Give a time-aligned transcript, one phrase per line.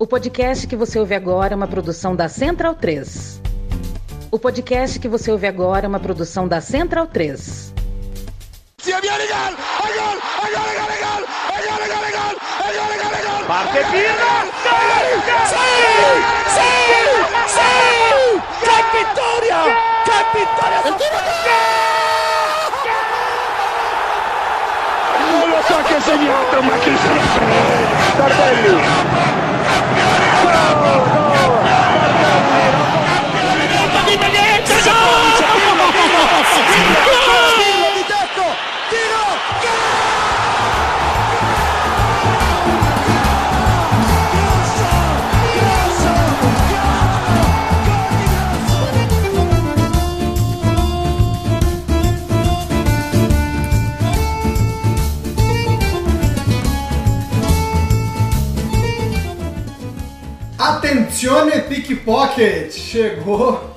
[0.00, 3.40] O podcast que você ouve agora é uma produção da Central 3.
[4.30, 7.74] O podcast que você ouve agora é uma produção da Central 3.
[13.48, 14.30] Parte Pirlo!
[15.46, 15.56] Sì!
[16.54, 16.70] Sì!
[17.46, 18.40] Sì!
[18.60, 19.60] Che vittoria!
[20.04, 20.78] Che vittoria!
[25.30, 28.16] Non lo so che ha segnato, ma chi se ne frega!
[28.16, 29.37] Tardelli!
[30.48, 31.08] Campeón!
[61.18, 62.70] Attenzione Pickpocket!
[62.70, 63.74] Chegou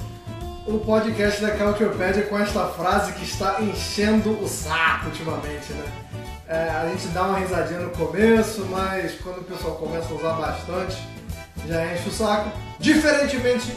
[0.68, 5.84] o podcast da Culturepedia com esta frase que está enchendo o saco ultimamente, né?
[6.48, 10.34] É, a gente dá uma risadinha no começo, mas quando o pessoal começa a usar
[10.34, 11.02] bastante,
[11.68, 12.52] já enche o saco.
[12.78, 13.76] Diferentemente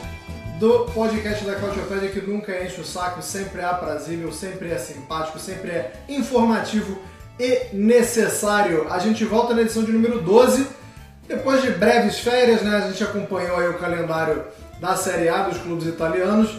[0.61, 5.39] do podcast da Culturepedia que nunca enche o saco, sempre é aprazível, sempre é simpático,
[5.39, 6.99] sempre é informativo
[7.41, 8.93] e necessário.
[8.93, 10.84] A gente volta na edição de número 12
[11.29, 14.45] depois de breves férias, né, a gente acompanhou aí o calendário
[14.81, 16.57] da Série A dos clubes italianos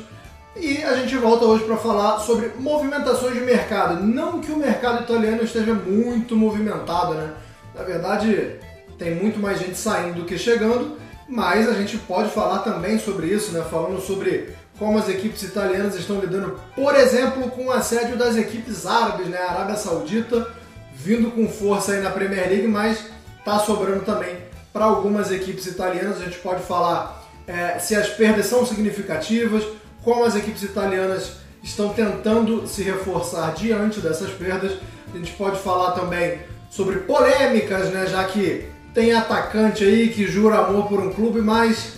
[0.55, 4.01] e a gente volta hoje para falar sobre movimentações de mercado.
[4.01, 7.33] Não que o mercado italiano esteja muito movimentado, né?
[7.75, 8.55] Na verdade,
[8.97, 13.27] tem muito mais gente saindo do que chegando, mas a gente pode falar também sobre
[13.27, 13.65] isso, né?
[13.69, 18.85] Falando sobre como as equipes italianas estão lidando, por exemplo, com o assédio das equipes
[18.85, 19.37] árabes, né?
[19.37, 20.47] A Arábia Saudita
[20.93, 23.05] vindo com força aí na Premier League, mas
[23.43, 24.44] tá sobrando também
[24.75, 26.17] para algumas equipes italianas.
[26.17, 29.63] A gente pode falar é, se as perdas são significativas,
[30.03, 34.73] como as equipes italianas estão tentando se reforçar diante dessas perdas.
[35.13, 36.39] A gente pode falar também
[36.69, 41.93] sobre polêmicas, né, já que tem atacante aí que jura amor por um clube, mas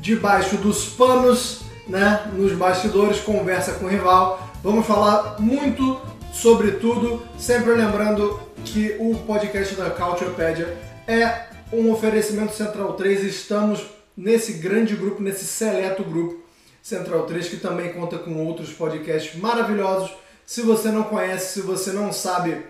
[0.00, 4.50] debaixo dos panos, né, nos bastidores, conversa com o rival.
[4.64, 6.00] Vamos falar muito
[6.32, 10.74] sobre tudo, sempre lembrando que o podcast da Culturepedia
[11.06, 13.24] é um oferecimento Central 3.
[13.24, 13.84] Estamos
[14.16, 16.42] nesse grande grupo, nesse seleto grupo
[16.82, 20.12] Central 3, que também conta com outros podcasts maravilhosos.
[20.44, 22.62] Se você não conhece, se você não sabe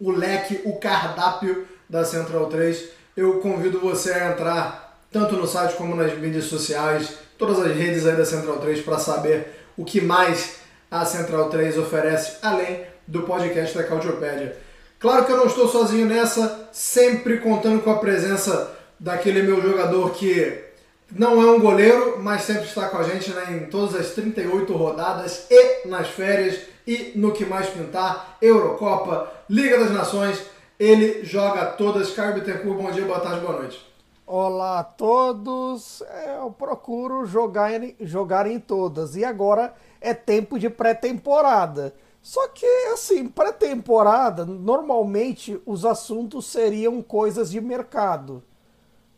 [0.00, 5.76] o leque, o cardápio da Central 3, eu convido você a entrar tanto no site
[5.76, 10.00] como nas mídias sociais, todas as redes aí da Central 3 para saber o que
[10.00, 10.56] mais
[10.90, 14.56] a Central 3 oferece, além do podcast da Culturepedia.
[15.02, 20.10] Claro que eu não estou sozinho nessa, sempre contando com a presença daquele meu jogador
[20.10, 20.62] que
[21.10, 24.72] não é um goleiro, mas sempre está com a gente né, em todas as 38
[24.72, 30.40] rodadas e nas férias e no que mais pintar, Eurocopa, Liga das Nações,
[30.78, 32.12] ele joga todas.
[32.12, 33.84] Caio Bittencourt, bom dia, boa tarde, boa noite.
[34.24, 36.00] Olá a todos,
[36.38, 41.92] eu procuro jogar em, jogar em todas e agora é tempo de pré-temporada.
[42.22, 48.44] Só que, assim, pré-temporada, normalmente os assuntos seriam coisas de mercado.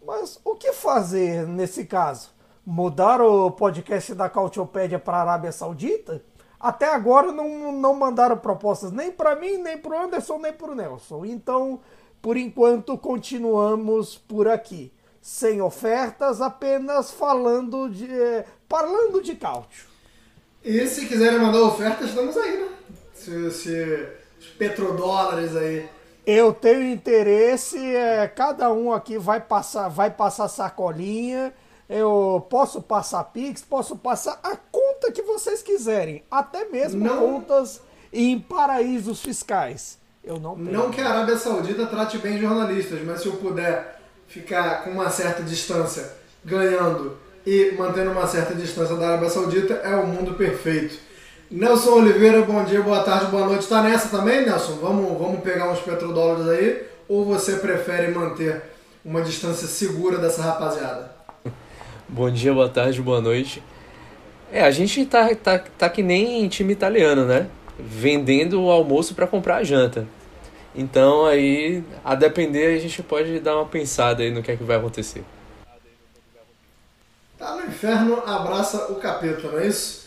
[0.07, 2.31] Mas o que fazer nesse caso?
[2.65, 6.25] Mudar o podcast da Cautiopédia para a Arábia Saudita?
[6.59, 10.73] Até agora não, não mandaram propostas nem para mim, nem para o Anderson, nem para
[10.73, 11.27] o Nelson.
[11.27, 11.81] Então,
[12.23, 14.91] por enquanto, continuamos por aqui.
[15.21, 18.09] Sem ofertas, apenas falando de,
[18.67, 19.94] falando de cálcio.
[20.65, 22.69] E se quiserem mandar ofertas, estamos aí, né?
[23.13, 24.09] Se, se
[24.41, 25.89] os petrodólares aí.
[26.27, 31.53] Eu tenho interesse, é, cada um aqui vai passar, vai passar sacolinha.
[31.87, 37.19] Eu posso passar Pix, posso passar a conta que vocês quiserem, até mesmo Não.
[37.19, 39.99] contas em paraísos fiscais.
[40.25, 40.73] Eu não tenho.
[40.73, 45.11] Não que a Arábia Saudita trate bem jornalistas, mas se eu puder ficar com uma
[45.11, 46.11] certa distância
[46.43, 50.97] ganhando e mantendo uma certa distância da Arábia Saudita, é o mundo perfeito.
[51.51, 53.67] Nelson Oliveira, bom dia, boa tarde, boa noite.
[53.67, 54.79] Tá nessa também, Nelson?
[54.81, 56.83] Vamos, vamos pegar uns petrodólares aí?
[57.09, 58.63] Ou você prefere manter
[59.05, 61.15] uma distância segura dessa rapaziada?
[62.09, 63.63] Bom dia, boa tarde, boa noite.
[64.51, 67.47] É, a gente tá, tá, tá que nem time italiano, né?
[67.79, 70.07] Vendendo o almoço para comprar a janta.
[70.75, 74.65] Então aí, a depender, a gente pode dar uma pensada aí no que é que
[74.65, 75.23] vai acontecer.
[77.45, 80.07] Tá no inferno, abraça o capeta, não é isso?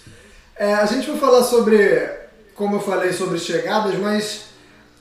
[0.55, 2.09] É, a gente vai falar sobre,
[2.55, 4.47] como eu falei, sobre chegadas, mas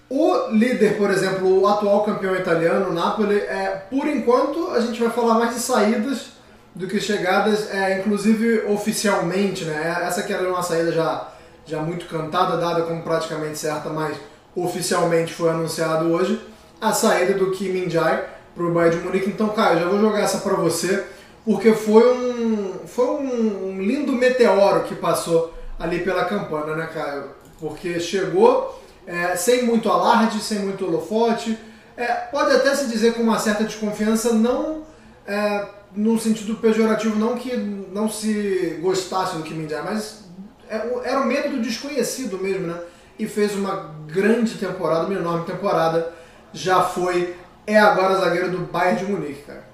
[0.08, 5.00] O líder, por exemplo, o atual campeão italiano, o Napoli, é, por enquanto a gente
[5.00, 6.26] vai falar mais de saídas
[6.74, 10.02] do que chegadas, é, inclusive oficialmente, né?
[10.06, 11.28] Essa que era uma saída já,
[11.64, 14.16] já muito cantada, dada como praticamente certa, mas
[14.54, 16.40] oficialmente foi anunciado hoje,
[16.80, 18.24] a saída do Kim Min-jae
[18.54, 19.28] para o Bayern de Munique.
[19.28, 21.04] Então, cara, já vou jogar essa para você,
[21.46, 27.30] porque foi um, foi um lindo meteoro que passou ali pela campanha, né, Caio?
[27.60, 31.56] Porque chegou é, sem muito alarde, sem muito holofote.
[31.96, 34.82] É, pode até se dizer com uma certa desconfiança, não
[35.24, 40.24] é, no sentido pejorativo, não que não se gostasse do Kim Min-jae, mas
[40.68, 42.80] é, era o medo do desconhecido mesmo, né?
[43.16, 46.12] E fez uma grande temporada, uma enorme temporada.
[46.52, 49.65] Já foi, é agora zagueiro do Bayern de Munique, cara.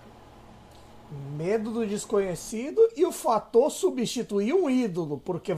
[1.43, 5.53] Medo do desconhecido e o fator substituir um ídolo, porque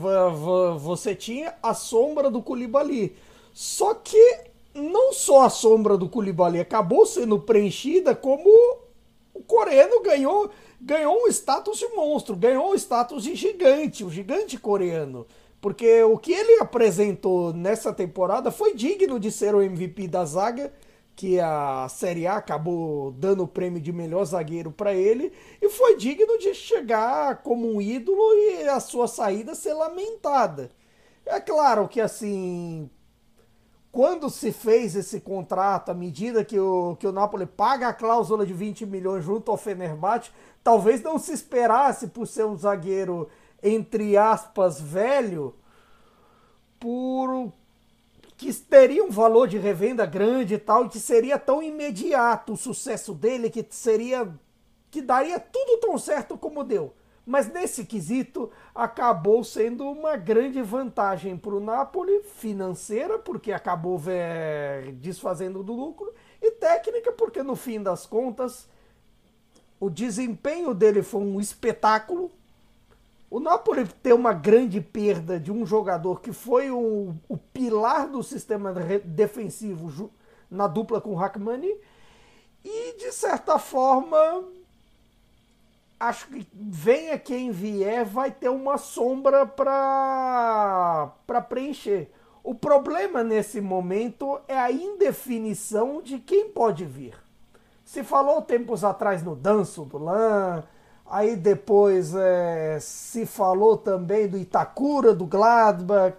[0.78, 3.14] você tinha a sombra do Koulibaly.
[3.52, 4.38] Só que
[4.74, 8.48] não só a sombra do Koulibaly acabou sendo preenchida, como
[9.34, 10.50] o coreano ganhou,
[10.80, 15.26] ganhou um status de monstro, ganhou um status de gigante, o gigante coreano.
[15.60, 20.72] Porque o que ele apresentou nessa temporada foi digno de ser o MVP da zaga,
[21.16, 25.96] que a Série A acabou dando o prêmio de melhor zagueiro para ele, e foi
[25.96, 30.70] digno de chegar como um ídolo e a sua saída ser lamentada.
[31.24, 32.90] É claro que assim,
[33.94, 38.44] quando se fez esse contrato, à medida que o, que o Napoli paga a cláusula
[38.44, 40.32] de 20 milhões junto ao Fenerbahçe,
[40.64, 43.28] talvez não se esperasse por ser um zagueiro,
[43.62, 45.54] entre aspas, velho,
[46.80, 47.52] por
[48.44, 53.14] que teria um valor de revenda grande e tal, que seria tão imediato o sucesso
[53.14, 54.28] dele, que seria
[54.90, 56.92] que daria tudo tão certo como deu.
[57.24, 64.92] Mas nesse quesito acabou sendo uma grande vantagem para o Napoli, financeira, porque acabou é,
[64.96, 66.12] desfazendo do lucro,
[66.42, 68.68] e técnica, porque no fim das contas
[69.80, 72.30] o desempenho dele foi um espetáculo.
[73.34, 78.22] O Napoli tem uma grande perda de um jogador que foi o, o pilar do
[78.22, 78.72] sistema
[79.04, 80.12] defensivo
[80.48, 81.74] na dupla com o Hackmani,
[82.64, 84.44] e de certa forma
[85.98, 91.10] acho que venha quem vier, vai ter uma sombra para
[91.48, 92.12] preencher.
[92.40, 97.18] O problema nesse momento é a indefinição de quem pode vir.
[97.84, 100.62] Se falou tempos atrás no Danço do Lan,
[101.06, 106.16] aí depois é, se falou também do Itakura, do Gladbach,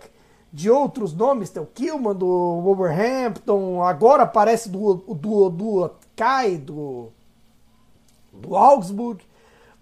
[0.52, 7.10] de outros nomes, tem o Kilman do Wolverhampton, agora aparece do, do, do Kai, do,
[8.32, 9.26] do Augsburg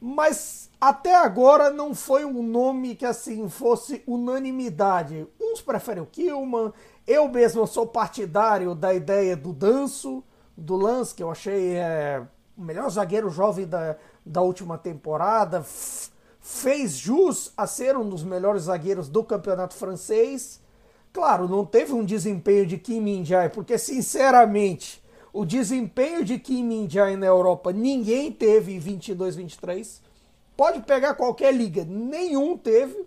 [0.06, 5.26] mas até agora não foi um nome que assim fosse unanimidade.
[5.40, 6.74] Uns preferem o Kilman,
[7.08, 10.22] eu mesmo sou partidário da ideia do Danço,
[10.58, 12.22] do Lance, que eu achei é,
[12.58, 15.66] o melhor zagueiro jovem da, da última temporada,
[16.40, 20.62] fez jus a ser um dos melhores zagueiros do campeonato francês.
[21.12, 27.16] Claro, não teve um desempenho de Kim Min-jae, porque sinceramente o desempenho de Kim Min-jae
[27.16, 30.02] na Europa ninguém teve em 22, 23.
[30.56, 33.06] Pode pegar qualquer liga, nenhum teve,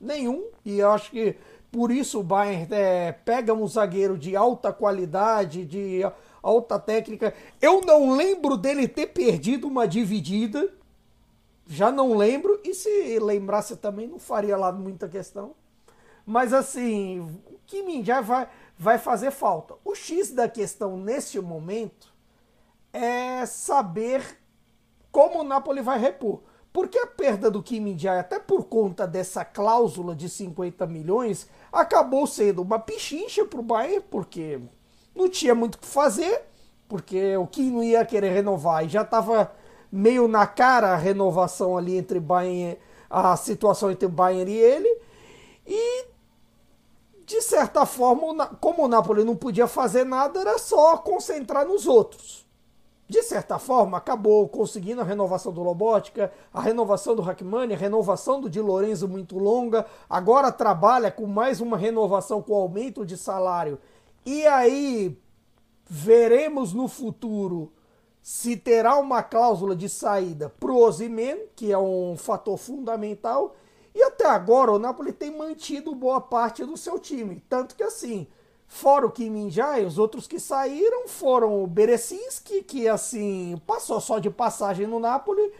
[0.00, 0.44] nenhum.
[0.64, 1.36] E eu acho que
[1.72, 6.02] por isso o Bayern é, pega um zagueiro de alta qualidade, de
[6.44, 7.34] alta técnica.
[7.60, 10.72] Eu não lembro dele ter perdido uma dividida.
[11.66, 12.60] Já não lembro.
[12.62, 15.54] E se lembrasse também, não faria lá muita questão.
[16.26, 18.48] Mas assim, o Kim Min-jae vai
[18.78, 19.74] vai fazer falta.
[19.84, 22.12] O X da questão neste momento
[22.92, 24.38] é saber
[25.10, 26.42] como o Napoli vai repor.
[26.72, 32.26] Porque a perda do Kim Min-jae, até por conta dessa cláusula de 50 milhões, acabou
[32.26, 34.60] sendo uma pichincha para o Bayern, porque
[35.14, 36.42] não tinha muito o que fazer,
[36.88, 39.52] porque o Kim não ia querer renovar e já estava
[39.90, 42.78] meio na cara a renovação ali entre Bayern,
[43.08, 44.98] a situação entre Bayern e ele.
[45.66, 46.06] E
[47.26, 52.44] de certa forma, como o Napoli não podia fazer nada, era só concentrar nos outros.
[53.06, 58.40] De certa forma, acabou conseguindo a renovação do Lobótica, a renovação do Hackmani, a renovação
[58.40, 59.86] do Di Lorenzo muito longa.
[60.08, 63.78] Agora trabalha com mais uma renovação com aumento de salário.
[64.24, 65.18] E aí
[65.88, 67.72] veremos no futuro
[68.22, 73.54] se terá uma cláusula de saída pro Ozyman, que é um fator fundamental,
[73.94, 77.42] e até agora o Napoli tem mantido boa parte do seu time.
[77.50, 78.26] Tanto que assim,
[78.66, 79.50] fora o Kim
[79.86, 85.52] os outros que saíram foram o Berecinski, que assim, passou só de passagem no Napoli.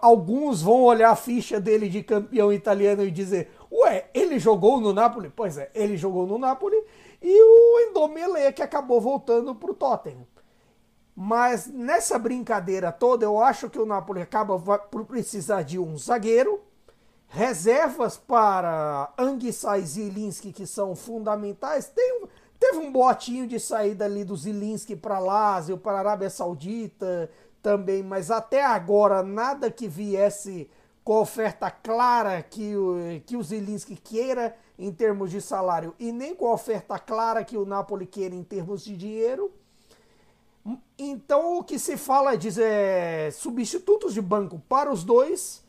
[0.00, 4.94] Alguns vão olhar a ficha dele de campeão italiano e dizer: Ué, ele jogou no
[4.94, 5.30] Napoli?
[5.34, 6.76] Pois é, ele jogou no Napoli.
[7.20, 10.26] E o Endomele, que acabou voltando para o Tottenham.
[11.14, 16.60] Mas nessa brincadeira toda, eu acho que o Napoli acaba por precisar de um zagueiro,
[17.26, 21.88] reservas para Anguissa e Zilinski, que são fundamentais.
[21.88, 22.22] Tem,
[22.58, 27.28] teve um botinho de saída ali do Zilinski para Lazio, para a Arábia Saudita
[27.60, 30.70] também, mas até agora nada que viesse
[31.02, 36.34] com oferta clara que o, que o Zilinski queira em termos de salário e nem
[36.34, 39.50] com oferta clara que o Napoli queira em termos de dinheiro.
[40.98, 45.64] Então o que se fala é dizer substitutos de banco para os dois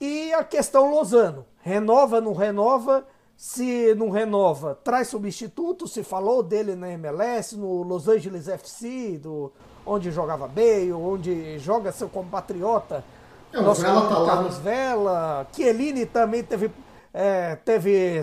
[0.00, 1.44] e a questão Lozano.
[1.62, 3.06] Renova, não renova?
[3.36, 5.86] Se não renova, traz substituto.
[5.86, 9.52] Se falou dele na MLS, no Los Angeles FC, do,
[9.84, 13.04] onde jogava Bale, onde joga seu compatriota.
[13.52, 14.62] É, nosso Vela tá Carlos lá, né?
[14.62, 15.46] Vela.
[15.52, 16.70] Chiellini também teve,
[17.12, 18.20] é, teve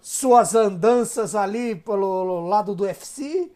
[0.00, 3.50] suas andanças ali pelo lado do FC.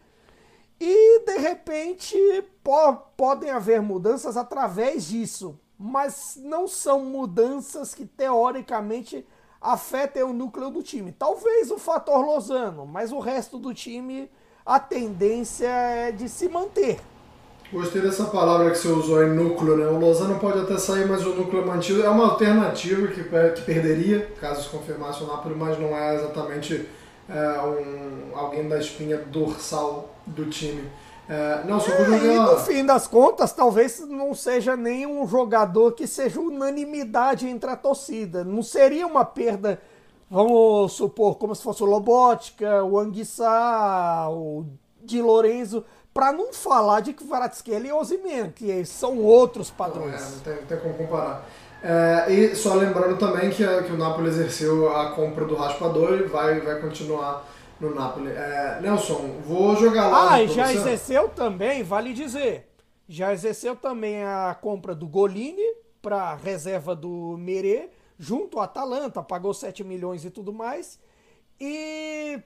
[0.79, 2.17] E de repente
[2.63, 9.25] po podem haver mudanças através disso mas não são mudanças que teoricamente
[9.59, 11.11] afetem o núcleo do time.
[11.11, 14.29] Talvez o fator Lozano, mas o resto do time
[14.63, 17.01] a tendência é de se manter.
[17.71, 19.87] Gostei dessa palavra que você usou em núcleo, né?
[19.87, 22.03] O Lozano pode até sair, mas o núcleo é mantido.
[22.03, 26.85] É uma alternativa que, que perderia, caso se confirmasse o Napoli, mas não é exatamente
[27.29, 30.83] é, um, alguém da espinha dorsal do time.
[31.29, 36.05] É, não, é, e no fim das contas, talvez não seja nem um jogador que
[36.05, 38.43] seja unanimidade entre a torcida.
[38.43, 39.81] Não seria uma perda,
[40.29, 44.65] vamos supor, como se fosse o Lobótica, o Anguissá, o
[45.01, 50.21] Di Lorenzo, para não falar de Kvaratskhelia e Osimhen, que são outros padrões.
[50.21, 51.45] Não, é, não, tem, não tem como comparar.
[51.83, 56.23] É, e só lembrando também que, que o Napoli exerceu a compra do Raspador e
[56.23, 57.47] vai, vai continuar
[57.79, 58.29] no Napoli.
[58.29, 60.33] É, Nelson, vou jogar lá.
[60.33, 62.69] Ah, e já exerceu também, vale dizer.
[63.07, 69.53] Já exerceu também a compra do Golini para reserva do Merê, junto ao Atalanta, pagou
[69.53, 70.99] 7 milhões e tudo mais.
[71.59, 72.39] E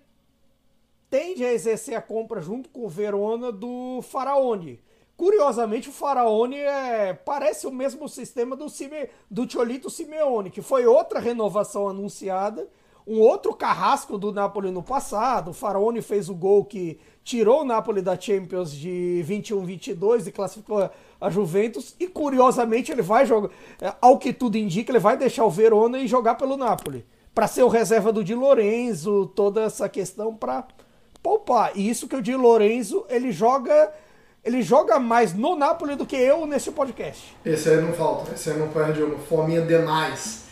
[1.15, 4.81] tende a exercer a compra junto com o Verona do Faraone.
[5.15, 8.65] Curiosamente, o Faraone é, parece o mesmo sistema do,
[9.31, 12.67] do Tiolito Simeone, que foi outra renovação anunciada
[13.07, 15.51] um outro carrasco do Napoli no passado.
[15.51, 20.89] O Faraone fez o gol que tirou o Napoli da Champions de 21-22 e classificou
[21.21, 21.95] a Juventus.
[21.97, 25.99] E curiosamente ele vai jogar, é, ao que tudo indica, ele vai deixar o Verona
[25.99, 27.05] e jogar pelo Napoli.
[27.33, 30.65] Para ser o reserva do Di Lorenzo, toda essa questão para
[31.25, 31.71] poupar.
[31.73, 33.91] E isso que o Di Lorenzo, ele joga
[34.43, 37.35] ele joga mais no Napoli do que eu nesse podcast.
[37.43, 40.43] Esse aí não falta, esse aí não perde uma fominha demais.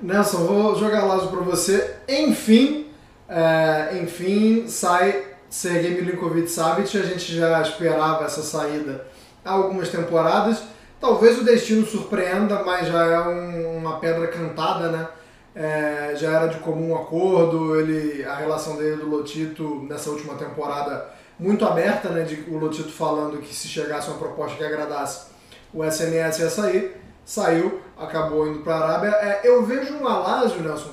[0.00, 1.96] Nelson, vou jogar lazo para você.
[2.08, 2.86] Enfim,
[3.28, 6.96] é, enfim, sai Sergei Milinkovic-Savic.
[6.96, 9.04] A gente já esperava essa saída
[9.44, 10.62] há algumas temporadas.
[10.98, 15.06] Talvez o destino surpreenda, mas já é um, uma pedra cantada, né?
[15.54, 21.10] É, já era de comum acordo, ele, a relação dele do Lotito nessa última temporada
[21.38, 22.22] muito aberta, né?
[22.22, 25.26] De, o Lotito falando que se chegasse uma proposta que agradasse,
[25.74, 29.08] o SMS ia sair saiu, acabou indo para a Arábia.
[29.08, 30.90] É, eu vejo o Alásio, Nelson,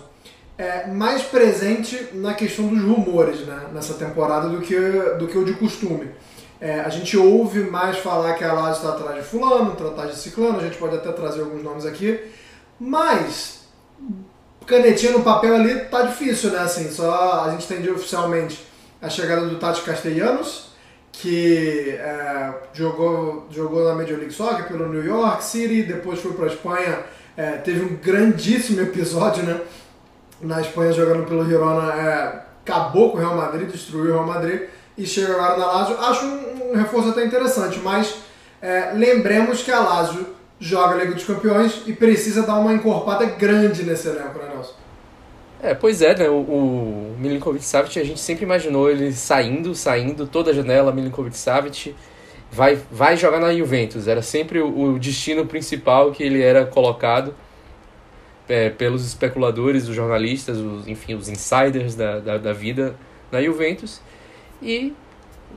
[0.58, 4.78] é, mais presente na questão dos rumores né, nessa temporada do que,
[5.18, 6.12] do que o de costume.
[6.62, 10.12] É, a gente ouve mais falar que a Lazio está atrás de fulano, está atrás
[10.12, 12.20] de ciclano, a gente pode até trazer alguns nomes aqui,
[12.78, 13.59] mas
[14.70, 16.60] canetinha no papel ali tá difícil, né?
[16.60, 18.64] Assim, só a gente entende oficialmente
[19.02, 20.70] a chegada do Tati Castellanos,
[21.12, 26.46] que é, jogou, jogou na Major League Soccer pelo New York City, depois foi para
[26.46, 27.00] a Espanha,
[27.36, 29.60] é, teve um grandíssimo episódio né,
[30.40, 34.70] na Espanha jogando pelo Girona, é, acabou com o Real Madrid, destruiu o Real Madrid
[34.98, 36.00] e chega agora na Lazio.
[36.00, 38.16] Acho um, um reforço até interessante, mas
[38.62, 43.26] é, lembremos que a Lazio joga a Liga dos Campeões e precisa dar uma encorpada
[43.26, 44.74] grande nesse elenco, né Nelson?
[45.62, 46.30] É, pois é, né?
[46.30, 51.38] O, o Milinkovic Savic, a gente sempre imaginou ele saindo, saindo, toda a janela, Milinkovic
[51.38, 51.96] Savic
[52.52, 54.08] vai, vai jogar na Juventus.
[54.08, 57.34] Era sempre o, o destino principal que ele era colocado
[58.48, 62.96] é, pelos especuladores, os jornalistas, os, enfim, os insiders da, da, da vida
[63.32, 64.02] na Juventus.
[64.62, 64.94] E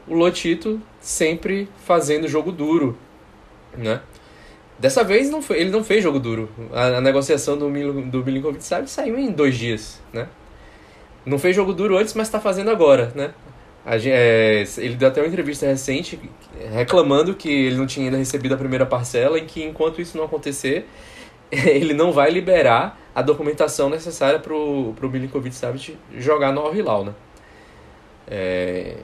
[0.07, 2.97] o Lotito sempre fazendo jogo duro,
[3.77, 4.01] né?
[4.83, 6.49] Dessa vez não foi, ele não fez jogo duro.
[6.73, 10.27] A, a negociação do, Mil, do Milinkovic sabe saiu em dois dias, né?
[11.25, 13.33] Não fez jogo duro antes, mas está fazendo agora, né?
[13.87, 16.19] A, é, ele deu até uma entrevista recente
[16.75, 20.25] reclamando que ele não tinha ainda recebido a primeira parcela e que enquanto isso não
[20.25, 20.85] acontecer,
[21.49, 27.05] ele não vai liberar a documentação necessária para o Milinkovic Savic jogar no Al Hilal,
[27.05, 27.15] né?
[28.27, 28.97] É,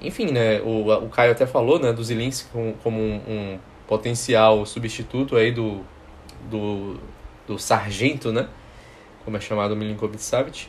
[0.00, 4.64] enfim, né, o, o Caio até falou né, do Zilinski como, como um, um, potencial
[4.66, 5.80] substituto aí do,
[6.50, 7.00] do,
[7.46, 8.48] do sargento, né,
[9.24, 10.68] como é chamado o Milinkovic Savic.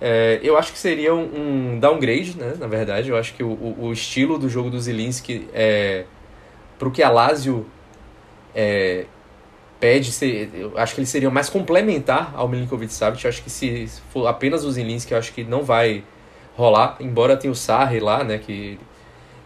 [0.00, 3.08] É, eu acho que seria um, um, downgrade, né, na verdade.
[3.08, 6.04] Eu acho que o, o, estilo do jogo do Zilinski é
[6.78, 7.66] para o que a Lazio
[8.54, 9.06] é,
[9.80, 13.24] pede, ser, eu acho que ele seria mais complementar ao Milinkovic Savic.
[13.24, 16.04] Eu acho que se for apenas o Zilinski, eu acho que não vai
[16.56, 18.78] rolar, embora tenha o Sarri lá, né, que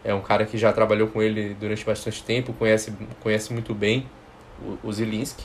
[0.05, 4.07] é um cara que já trabalhou com ele durante bastante tempo, conhece, conhece muito bem
[4.61, 5.45] o, o Zilinski.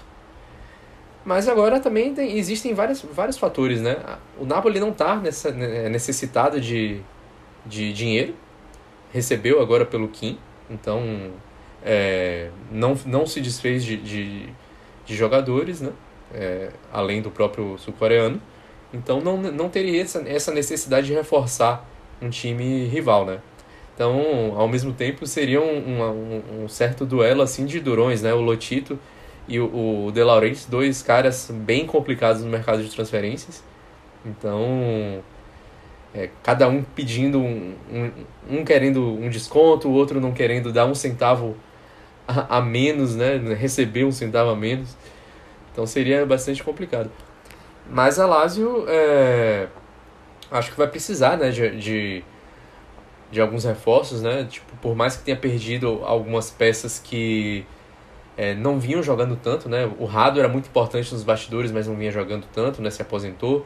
[1.24, 3.98] Mas agora também tem, existem vários, vários fatores, né?
[4.40, 7.02] O Napoli não está né, necessitado de,
[7.66, 8.34] de dinheiro,
[9.12, 11.32] recebeu agora pelo Kim, então
[11.84, 14.50] é, não, não se desfez de, de,
[15.06, 15.92] de jogadores, né?
[16.34, 18.42] É, além do próprio sul-coreano.
[18.94, 21.86] Então não, não teria essa, essa necessidade de reforçar
[22.22, 23.40] um time rival, né?
[23.98, 28.32] Então, ao mesmo tempo, seria um, um, um certo duelo assim de durões, né?
[28.32, 29.00] O Lotito
[29.48, 33.64] e o, o De Laurentiis, dois caras bem complicados no mercado de transferências.
[34.24, 35.24] Então,
[36.14, 38.12] é, cada um pedindo um, um,
[38.60, 41.58] um, querendo um desconto, o outro não querendo dar um centavo
[42.28, 43.38] a, a menos, né?
[43.58, 44.96] Receber um centavo a menos.
[45.72, 47.10] Então seria bastante complicado.
[47.90, 49.68] Mas a Lazio é,
[50.52, 52.24] acho que vai precisar né, de, de,
[53.32, 54.46] de, alguns reforços, né?
[54.50, 57.66] Tipo, por mais que tenha perdido algumas peças que
[58.36, 59.90] é, não vinham jogando tanto, né?
[60.00, 62.90] O Rado era muito importante nos bastidores, mas não vinha jogando tanto, né?
[62.90, 63.66] Se aposentou.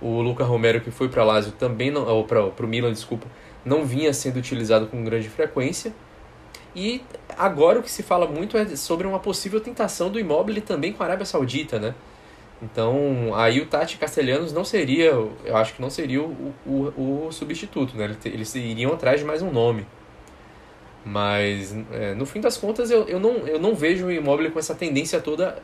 [0.00, 3.26] O Luca Romero, que foi para Lazio, também não, ou para o Milan, desculpa,
[3.64, 5.92] não vinha sendo utilizado com grande frequência.
[6.74, 7.02] E
[7.36, 11.02] agora o que se fala muito é sobre uma possível tentação do Immobile também com
[11.02, 11.94] a Arábia Saudita, né?
[12.62, 17.32] Então, aí o Tati Castelhanos não seria, eu acho que não seria o, o, o
[17.32, 18.16] substituto, né?
[18.24, 19.84] Eles iriam atrás de mais um nome.
[21.04, 24.60] Mas, é, no fim das contas, eu, eu, não, eu não vejo o Immobile com
[24.60, 25.60] essa tendência toda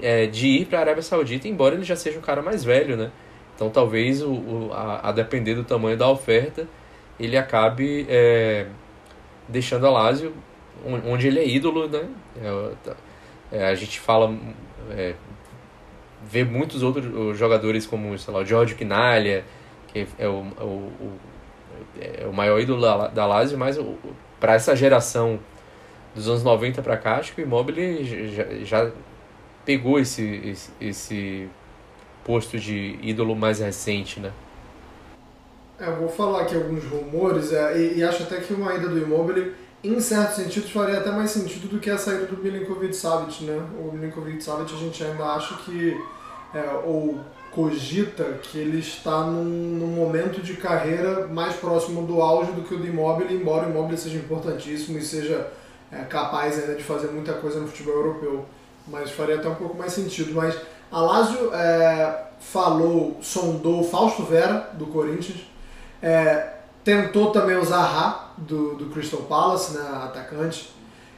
[0.00, 2.96] é, de ir para a Arábia Saudita, embora ele já seja um cara mais velho,
[2.96, 3.12] né?
[3.54, 6.66] Então, talvez, o, o a, a, depender do tamanho da oferta,
[7.20, 8.66] ele acabe é,
[9.46, 10.32] deixando a Lazio,
[11.06, 12.08] onde ele é ídolo, né?
[12.42, 12.96] É,
[13.58, 14.34] é, a gente fala
[14.90, 15.14] é,
[16.28, 19.44] vê muitos outros jogadores como, sei lá, o Giorgio Quinalha,
[19.88, 21.12] que é o, o, o,
[22.00, 23.78] é o maior ídolo da, da Lazio, mas
[24.40, 25.38] para essa geração
[26.14, 28.04] dos anos 90 para cá, acho que o Immobile
[28.34, 28.90] já, já
[29.64, 31.48] pegou esse, esse, esse,
[32.24, 34.32] posto de ídolo mais recente, né?
[35.78, 38.88] É, eu vou falar aqui alguns rumores é, e, e, acho até que uma ida
[38.88, 42.94] do Immobile, em certos sentidos, faria até mais sentido do que a saída do Milinkovic
[42.94, 43.60] Savic, né?
[43.78, 46.00] O Milinkovic Savic a gente ainda acha que
[46.54, 47.18] é, ou
[47.50, 52.74] cogita que ele está num, num, momento de carreira mais próximo do auge do que
[52.74, 55.52] o do Immobile, embora o Immobile seja importantíssimo e seja
[55.90, 58.44] é, capaz ainda de fazer muita coisa no futebol europeu.
[58.86, 60.32] Mas faria até um pouco mais sentido.
[60.34, 60.56] Mas
[60.90, 65.40] a Lazio é, falou, sondou Fausto Vera, do Corinthians,
[66.02, 70.70] é, tentou também o Zaha, do, do Crystal Palace, né, atacante.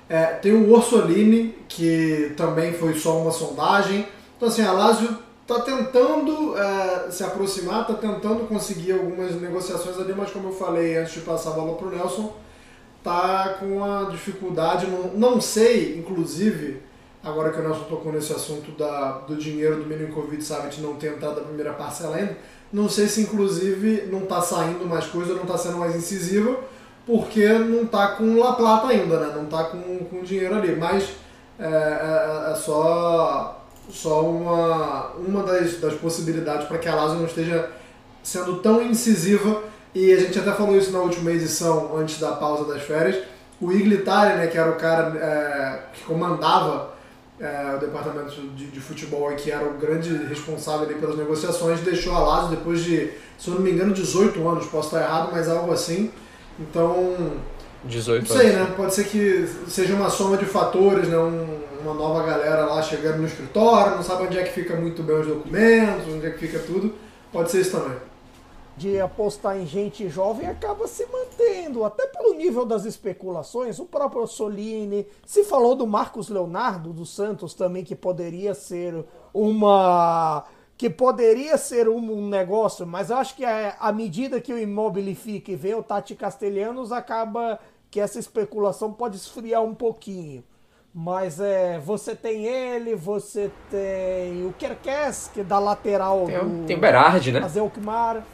[0.09, 4.07] É, tem o Orsolini, que também foi só uma sondagem.
[4.37, 10.15] Então, assim, a Lazio está tentando é, se aproximar, está tentando conseguir algumas negociações ali,
[10.15, 12.35] mas como eu falei antes de passar a bola para o Nelson,
[13.03, 14.87] tá com uma dificuldade.
[14.87, 16.83] Não, não sei, inclusive,
[17.23, 21.15] agora que o Nelson tocou nesse assunto da, do dinheiro do Milinkovic Savic não ter
[21.15, 22.37] entrado a primeira parcela ainda,
[22.73, 26.59] não sei se inclusive não está saindo mais coisa, não está sendo mais incisiva,
[27.07, 29.33] porque não está com La Plata ainda, né?
[29.35, 30.75] não está com, com dinheiro ali.
[30.75, 31.11] Mas
[31.59, 37.27] é, é, é só só uma, uma das, das possibilidades para que a Lazio não
[37.27, 37.71] esteja
[38.23, 39.63] sendo tão incisiva.
[39.95, 43.23] E a gente até falou isso na última edição, antes da pausa das férias.
[43.61, 46.94] O Iglitari, né, que era o cara é, que comandava
[47.45, 52.21] é, o departamento de, de futebol que era o grande responsável pelas negociações, deixou a
[52.21, 54.67] Lazio depois de, se eu não me engano, 18 anos.
[54.67, 56.11] Posso estar errado, mas algo assim.
[56.59, 57.35] Então,
[57.85, 58.73] 18 Não sei, né?
[58.75, 61.19] Pode ser que seja uma soma de fatores, né?
[61.19, 65.03] Um, uma nova galera lá chegando no escritório, não sabe onde é que fica muito
[65.03, 66.95] bem os documentos, onde é que fica tudo.
[67.31, 67.99] Pode ser isso também.
[68.77, 73.79] De apostar em gente jovem acaba se mantendo, até pelo nível das especulações.
[73.79, 80.45] O próprio Solini, se falou do Marcos Leonardo dos Santos também, que poderia ser uma
[80.77, 85.15] que poderia ser um, negócio, mas eu acho que à a medida que o imóvel
[85.15, 87.61] fica e vê o Tati Castelhanos, acaba
[87.91, 90.43] que essa especulação pode esfriar um pouquinho.
[90.93, 96.67] Mas é, você tem ele, você tem o Kerkes, que é da lateral tem, do...
[96.67, 97.41] Tem o Berardi, né?
[97.41, 98.25] Fazer Alkmaar.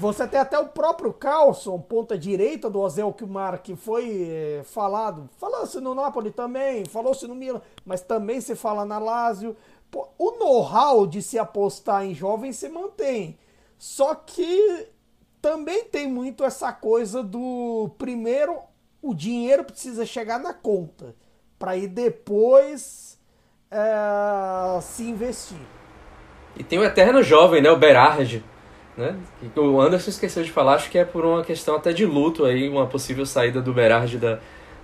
[0.00, 5.28] Você tem até o próprio Carlson, ponta direita do Ozel Kumar, que foi eh, falado,
[5.36, 9.54] falou-se no Napoli também, falou-se no Milan, mas também se fala na Lazio.
[9.90, 13.38] Pô, o know-how de se apostar em jovens se mantém.
[13.76, 14.88] Só que
[15.42, 18.56] também tem muito essa coisa do primeiro
[19.02, 21.14] o dinheiro precisa chegar na conta
[21.58, 23.18] para ir depois
[23.70, 25.60] é, se investir.
[26.56, 28.42] E tem o eterno jovem, né, o Berardi,
[29.00, 29.16] né?
[29.56, 32.68] O Anderson esqueceu de falar, acho que é por uma questão até de luto aí,
[32.68, 34.38] uma possível saída do Berardi da,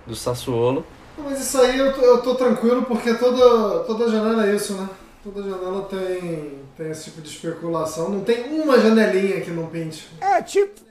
[0.05, 0.85] do Sassuolo.
[1.17, 4.89] Mas isso aí eu tô, eu tô tranquilo porque toda, toda janela é isso, né?
[5.23, 8.09] Toda janela tem, tem esse tipo de especulação.
[8.09, 10.09] Não tem uma janelinha que não pinte.
[10.19, 10.81] É tipo,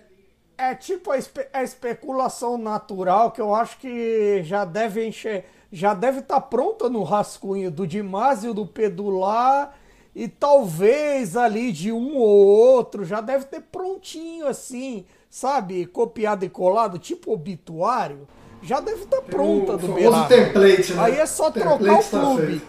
[0.56, 5.94] é tipo a, espe a especulação natural que eu acho que já deve encher, já
[5.94, 9.74] deve estar tá pronta no rascunho do Dimásio, do Pedular
[10.16, 16.48] e talvez ali de um ou outro já deve ter prontinho assim, sabe, copiado e
[16.48, 18.26] colado, tipo obituário.
[18.62, 21.02] Já deve estar tá pronta o do famoso template, né?
[21.02, 22.62] Aí é só template trocar o tá clube.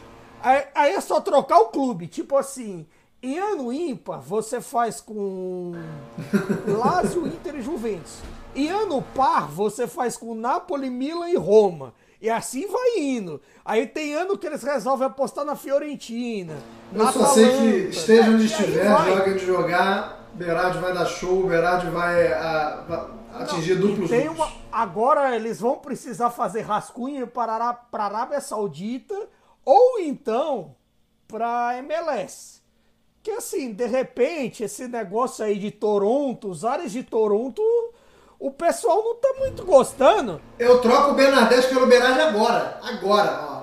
[0.44, 2.86] Aí, aí é só trocar o clube, tipo assim,
[3.24, 5.72] em ano ímpar, você faz com
[6.68, 8.20] Lazio, Inter e Juventus.
[8.54, 11.94] Em ano par, você faz com Napoli, Milan e Roma.
[12.22, 13.40] E assim vai indo.
[13.64, 16.58] Aí tem ano que eles resolvem apostar na Fiorentina.
[16.94, 17.90] Eu na só sei que Atalanta.
[17.90, 23.42] esteja onde aí estiver, joga de jogar, Berardi vai dar show, Berardi vai a- vai
[23.44, 27.54] atingir Não, duplos tem uma- Agora eles vão precisar fazer rascunho para
[27.92, 29.16] a Arábia Saudita
[29.66, 30.76] ou então
[31.28, 32.62] para MLS.
[33.22, 37.62] Que assim, de repente, esse negócio aí de Toronto, os áreas de Toronto,
[38.40, 40.42] o pessoal não tá muito gostando.
[40.60, 42.80] Eu troco o Bernardeschi pelo Berardi agora.
[42.84, 43.58] Agora, ó.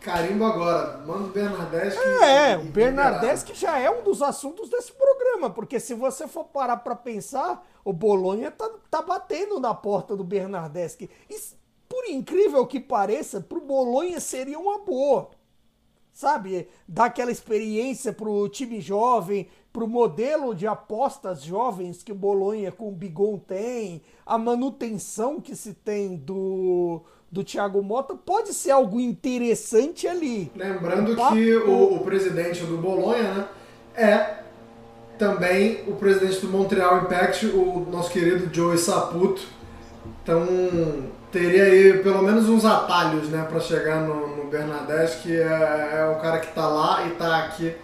[0.00, 0.98] Carimbo agora.
[1.06, 1.98] Manda o Bernardeschi.
[2.22, 6.26] É, e- o Bernardes que já é um dos assuntos desse programa, porque se você
[6.26, 11.10] for parar pra pensar, o Bolonha tá, tá batendo na porta do Bernardeschi.
[11.28, 11.38] E,
[11.88, 15.30] por incrível que pareça, pro Bolonha seria uma boa.
[16.12, 16.68] Sabe?
[16.88, 22.88] Dar aquela experiência pro time jovem, pro modelo de apostas jovens que o Bolonha com
[22.88, 28.98] o Bigon tem, a manutenção que se tem do, do Thiago Mota, pode ser algo
[28.98, 30.50] interessante ali.
[30.56, 33.48] Lembrando O papo- que o, o presidente do Bolonha, né,
[33.94, 34.40] é
[35.18, 39.42] também o presidente do Montreal Impact, o nosso querido Joey Saputo.
[40.22, 40.46] Então
[41.30, 46.14] teria aí pelo menos uns atalhos, né, para chegar no, no Bernadette, que é, é
[46.16, 47.74] o cara que tá lá e tá aqui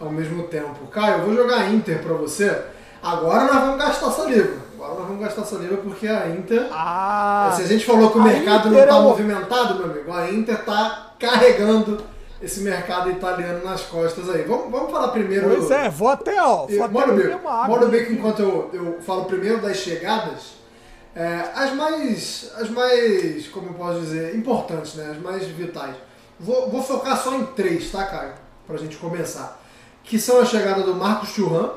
[0.00, 0.86] ao mesmo tempo.
[0.92, 2.56] Caio, eu vou jogar Inter para você.
[3.02, 4.66] Agora nós vamos gastar saliva.
[4.74, 8.22] Agora nós vamos gastar saliva porque a Inter Ah, se a gente falou que o
[8.22, 12.02] mercado não Inter está é o- movimentado, meu amigo, a Inter está carregando
[12.42, 14.42] esse mercado italiano nas costas aí.
[14.42, 15.48] Vamos, vamos falar primeiro.
[15.48, 18.12] pois é, vou até, ó, E, vou até Moro beber água.
[18.12, 20.56] Enquanto eu, eu falo primeiro das chegadas,
[21.14, 25.12] é, as mais, as mais, como eu posso dizer, importantes, né?
[25.12, 25.94] As mais vitais.
[26.38, 28.32] Vou, vou focar só em três, tá, Caio?
[28.66, 29.62] Pra gente começar.
[30.06, 31.70] Que são a chegada do Marcos Churran,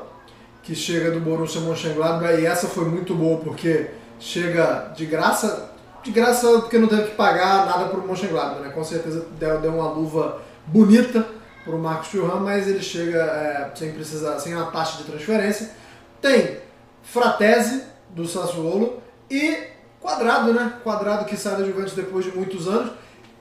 [0.62, 5.70] que chega do Borussia Mönchengladbach, e essa foi muito boa, porque chega de graça,
[6.02, 8.70] de graça porque não teve que pagar nada pro Mönchengladbach, né?
[8.70, 11.26] Com certeza deu, deu uma luva bonita
[11.64, 15.70] pro Marcos Churran, mas ele chega é, sem precisar, sem uma taxa de transferência.
[16.22, 16.58] Tem
[17.02, 19.56] Fratese, do Sassuolo, e
[20.00, 20.74] Quadrado, né?
[20.82, 22.92] Quadrado que sai da Juventus depois de muitos anos.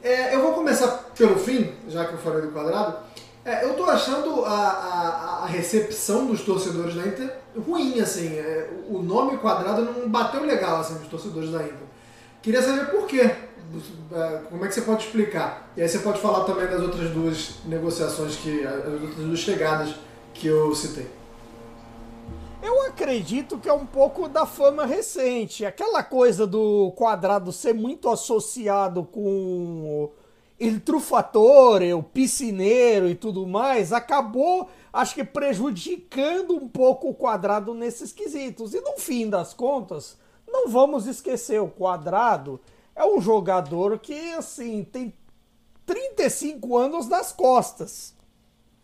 [0.03, 2.97] É, eu vou começar pelo fim, já que eu falei do Quadrado.
[3.49, 8.27] É, eu tô achando a, a, a recepção dos torcedores da Inter ruim, assim.
[8.37, 11.87] É, o nome Quadrado não bateu legal, assim, dos torcedores da Inter.
[12.43, 13.21] Queria saber por quê.
[14.11, 15.67] É, Como é que você pode explicar?
[15.75, 19.95] E aí você pode falar também das outras duas negociações, que as outras duas chegadas
[20.31, 21.07] que eu citei.
[22.61, 25.65] Eu acredito que é um pouco da fama recente.
[25.65, 30.11] Aquela coisa do quadrado ser muito associado com
[30.59, 37.73] il trufatore, o piscineiro e tudo mais, acabou, acho que prejudicando um pouco o quadrado
[37.73, 38.73] nesses quesitos.
[38.73, 40.17] E no fim das contas,
[40.47, 42.59] não vamos esquecer, o quadrado
[42.95, 45.13] é um jogador que, assim, tem
[45.85, 48.13] 35 anos nas costas.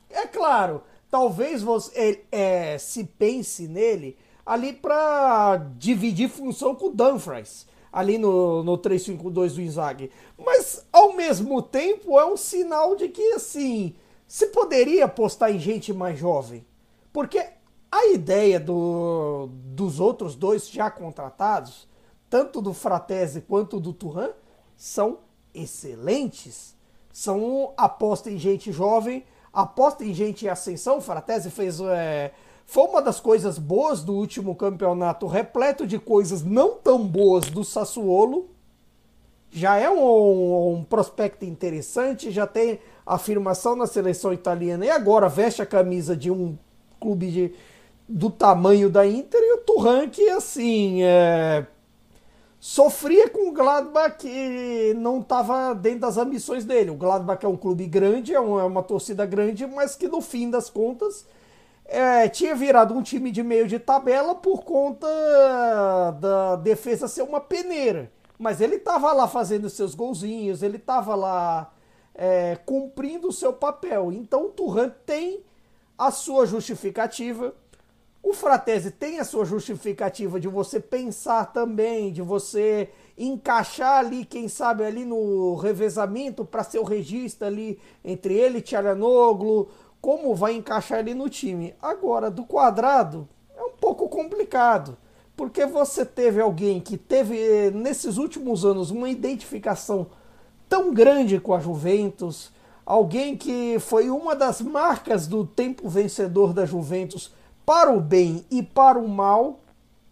[0.10, 7.68] É claro, talvez você é, se pense nele ali para dividir função com o Dumfries,
[7.96, 10.12] ali no, no 3-5-2 do Inzaghi.
[10.38, 13.96] Mas, ao mesmo tempo, é um sinal de que, assim,
[14.28, 16.66] se poderia apostar em gente mais jovem.
[17.14, 17.42] Porque
[17.90, 21.88] a ideia do, dos outros dois já contratados,
[22.30, 24.32] tanto do Fratese quanto do Turan,
[24.76, 25.20] são
[25.54, 26.76] excelentes.
[27.14, 30.98] São aposta em gente jovem, aposta em gente em ascensão.
[30.98, 32.34] O Fratese fez, é,
[32.66, 37.64] foi uma das coisas boas do último campeonato, repleto de coisas não tão boas do
[37.64, 38.50] Sassuolo.
[39.52, 45.62] Já é um, um prospecto interessante, já tem afirmação na seleção italiana e agora veste
[45.62, 46.58] a camisa de um
[47.00, 47.54] clube de,
[48.10, 51.66] do tamanho da Inter e o Turan que assim é,
[52.60, 56.90] sofria com o Gladbach que não estava dentro das ambições dele.
[56.90, 60.50] O Gladbach é um clube grande, é é uma torcida grande, mas que no fim
[60.50, 61.26] das contas
[61.86, 65.08] é, tinha virado um time de meio de tabela por conta
[66.20, 68.12] da defesa ser uma peneira.
[68.38, 71.72] Mas ele estava lá fazendo seus golzinhos, ele estava lá
[72.14, 74.12] é, cumprindo o seu papel.
[74.12, 75.42] Então o Turan tem
[75.98, 77.54] a sua justificativa.
[78.22, 84.48] O Fratese tem a sua justificativa de você pensar também, de você encaixar ali, quem
[84.48, 89.70] sabe, ali no revezamento para ser o regista ali entre ele e Tcharanoglu,
[90.06, 91.74] como vai encaixar ele no time.
[91.82, 94.96] Agora, do quadrado, é um pouco complicado,
[95.36, 100.06] porque você teve alguém que teve, nesses últimos anos, uma identificação
[100.70, 102.52] tão grande com a Juventus,
[102.86, 107.34] alguém que foi uma das marcas do tempo vencedor da Juventus
[107.66, 109.62] para o bem e para o mal,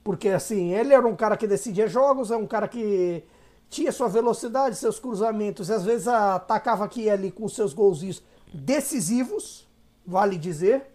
[0.03, 3.23] porque assim, ele era um cara que decidia jogos, é um cara que
[3.69, 8.23] tinha sua velocidade, seus cruzamentos, e às vezes atacava aqui e ali com seus golzinhos
[8.51, 9.62] decisivos
[10.05, 10.93] vale dizer.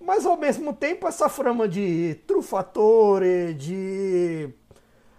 [0.00, 4.52] Mas ao mesmo tempo, essa frama de trufatore, de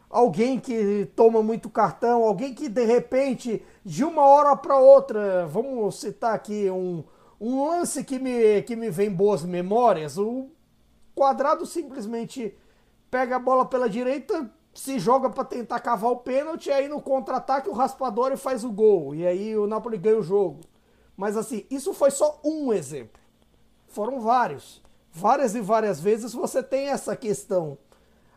[0.10, 6.00] alguém que toma muito cartão, alguém que de repente, de uma hora para outra, vamos
[6.00, 7.04] citar aqui um,
[7.40, 10.50] um lance que me, que me vem boas memórias, o
[11.16, 12.56] quadrado simplesmente
[13.10, 17.70] pega a bola pela direita, se joga para tentar cavar o pênalti, aí no contra-ataque
[17.70, 20.60] o Raspadori faz o gol, e aí o Napoli ganha o jogo.
[21.16, 23.23] Mas assim, isso foi só um exemplo.
[23.94, 24.82] Foram vários.
[25.12, 27.78] Várias e várias vezes você tem essa questão.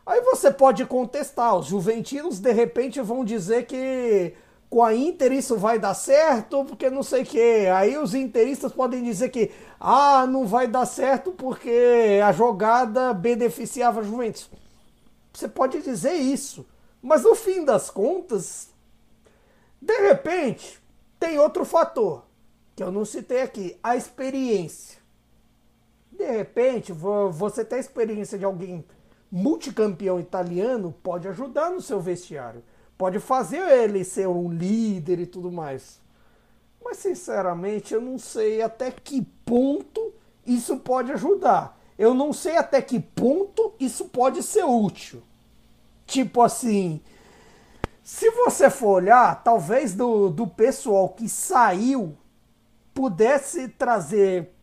[0.05, 1.57] Aí você pode contestar.
[1.57, 4.35] Os juventinos de repente vão dizer que
[4.69, 7.65] com a Inter isso vai dar certo, porque não sei o que.
[7.67, 14.01] Aí os interistas podem dizer que ah, não vai dar certo porque a jogada beneficiava
[14.01, 14.49] a Juventus.
[15.33, 16.67] Você pode dizer isso,
[17.01, 18.69] mas no fim das contas,
[19.81, 20.79] de repente,
[21.19, 22.23] tem outro fator
[22.75, 25.06] que eu não citei aqui, a experiência.
[26.17, 28.83] De repente, você ter a experiência de alguém
[29.31, 32.63] multicampeão italiano pode ajudar no seu vestiário.
[32.97, 36.01] Pode fazer ele ser um líder e tudo mais.
[36.83, 40.11] Mas sinceramente, eu não sei até que ponto
[40.45, 41.77] isso pode ajudar.
[41.99, 45.21] Eu não sei até que ponto isso pode ser útil.
[46.07, 46.99] Tipo assim,
[48.01, 52.17] se você for olhar, talvez do, do pessoal que saiu
[52.93, 54.56] pudesse trazer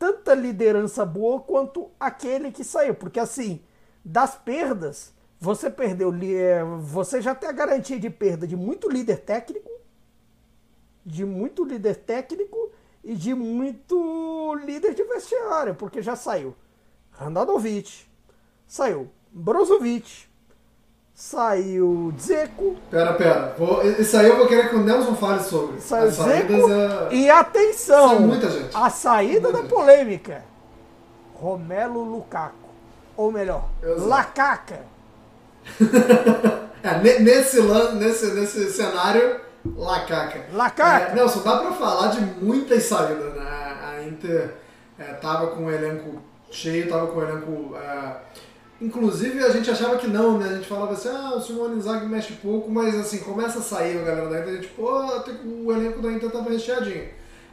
[0.00, 2.94] tanta liderança boa quanto aquele que saiu.
[2.94, 3.62] Porque assim,
[4.02, 6.10] das perdas, você perdeu.
[6.22, 9.70] É, você já tem a garantia de perda de muito líder técnico,
[11.04, 12.72] de muito líder técnico
[13.04, 16.56] e de muito líder de vestiário, porque já saiu
[17.10, 18.06] Randanovic,
[18.66, 20.29] saiu Brozovic,
[21.20, 22.76] Saiu Dzeko.
[22.90, 23.54] Pera, pera.
[23.58, 25.78] Vou, esse aí eu vou querer que o Nelson fale sobre.
[25.78, 26.72] Saiu Dzeko.
[26.72, 27.14] É...
[27.14, 28.08] E atenção!
[28.08, 28.74] São muita gente.
[28.74, 29.68] A saída muita da gente.
[29.68, 30.42] polêmica.
[31.34, 32.70] Romelo Lukaku.
[33.18, 34.08] Ou melhor, Exato.
[34.08, 34.80] Lacaca.
[36.82, 39.40] é, nesse, nesse, nesse cenário,
[39.76, 40.46] Lacaca.
[40.54, 41.10] Lacaca.
[41.10, 43.76] É, Nelson, dá pra falar de muitas saídas, né?
[43.84, 44.54] A Inter
[44.98, 48.16] é, tava com o elenco cheio, tava com o elenco é,
[48.80, 50.48] Inclusive a gente achava que não, né?
[50.50, 53.98] A gente falava assim, ah, o Simone Inzaghi mexe pouco, mas assim, começa a sair
[53.98, 55.02] a galera da Inter, a gente, pô,
[55.64, 57.04] o elenco da Inter tava recheadinho.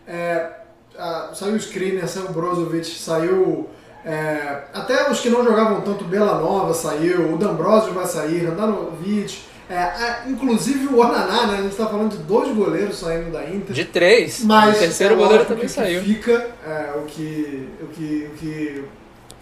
[0.08, 0.50] É,
[0.98, 3.70] a, saiu o Skriniar, saiu o Brozovic, saiu...
[4.06, 9.38] É, até os que não jogavam tanto, Bela Nova saiu, o D'Ambrosio vai sair, Randanovic,
[9.70, 11.58] é, é, inclusive o Onaná, né?
[11.60, 13.76] A gente tá falando de dois goleiros saindo da Inter.
[13.76, 14.42] De três.
[14.46, 16.02] Mas o terceiro é goleiro também saiu.
[16.04, 18.84] Fica é, o que o que o que,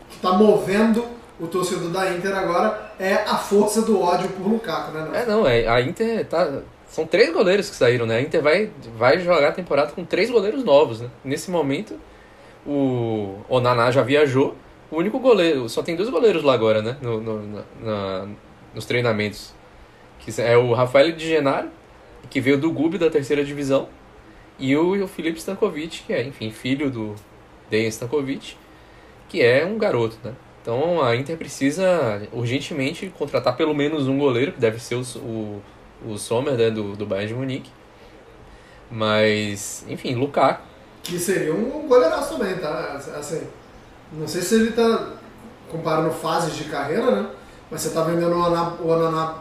[0.09, 1.05] que tá movendo
[1.39, 5.21] o torcedor da Inter agora é a força do ódio por Lukaku, né?
[5.21, 6.61] É, não, é, a Inter tá.
[6.87, 8.17] São três goleiros que saíram, né?
[8.17, 11.09] A Inter vai, vai jogar a temporada com três goleiros novos, né?
[11.23, 11.99] Nesse momento,
[12.65, 14.55] o Onaná já viajou.
[14.89, 15.67] O único goleiro.
[15.67, 16.95] Só tem dois goleiros lá agora, né?
[17.01, 18.27] No, no na,
[18.73, 19.53] nos treinamentos.
[20.19, 21.69] Que é o Rafael de Genaro,
[22.29, 23.89] que veio do Gub da terceira divisão.
[24.57, 27.13] E o, o Felipe Stankovic, que é, enfim, filho do
[27.69, 28.55] Dejan Stankovic,
[29.27, 30.33] que é um garoto, né?
[30.65, 35.61] Então a Inter precisa urgentemente contratar pelo menos um goleiro, que deve ser o, o,
[36.07, 37.69] o Sommer né, do, do Bayern de Munique.
[38.89, 40.63] Mas, enfim, Lukaku.
[41.03, 42.99] Que seria um goleiraço também, tá?
[43.15, 43.43] Assim,
[44.11, 45.11] não sei se ele tá
[45.69, 47.29] comparando fases de carreira, né?
[47.69, 49.35] Mas você está vendendo o Ananá, o Ananá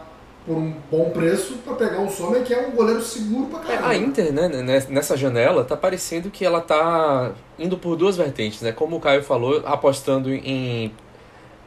[0.45, 3.77] por um bom preço para pegar um Sommer que é um goleiro seguro pra é,
[3.77, 3.87] caramba.
[3.87, 4.47] a Inter, né,
[4.89, 8.71] nessa janela, tá parecendo que ela tá indo por duas vertentes, né?
[8.71, 10.93] Como o Caio falou, apostando em,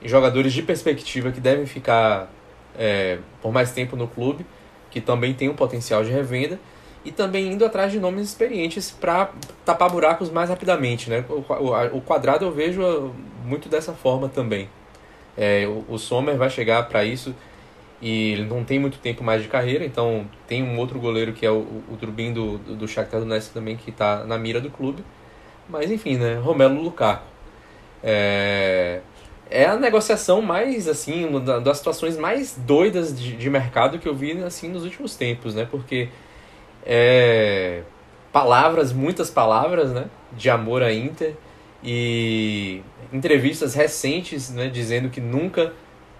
[0.04, 2.30] jogadores de perspectiva que devem ficar
[2.78, 4.46] é, por mais tempo no clube,
[4.90, 6.58] que também tem um potencial de revenda,
[7.04, 9.30] e também indo atrás de nomes experientes para
[9.64, 11.24] tapar buracos mais rapidamente, né?
[11.28, 14.68] O, quadrado eu vejo muito dessa forma também.
[15.36, 17.34] É, o, o Sommer vai chegar para isso
[18.02, 21.46] e ele não tem muito tempo mais de carreira, então tem um outro goleiro que
[21.46, 25.02] é o, o do, do, do Shakhtar Donetsk também que está na mira do clube.
[25.68, 27.26] Mas enfim, né, Romelo Lukaku.
[28.02, 29.00] É,
[29.50, 34.14] é a negociação mais, assim, uma das situações mais doidas de, de mercado que eu
[34.14, 36.08] vi, assim, nos últimos tempos, né, porque
[36.84, 37.82] é,
[38.32, 41.34] palavras, muitas palavras, né, de amor à Inter
[41.82, 42.82] e
[43.12, 45.72] entrevistas recentes, né, dizendo que nunca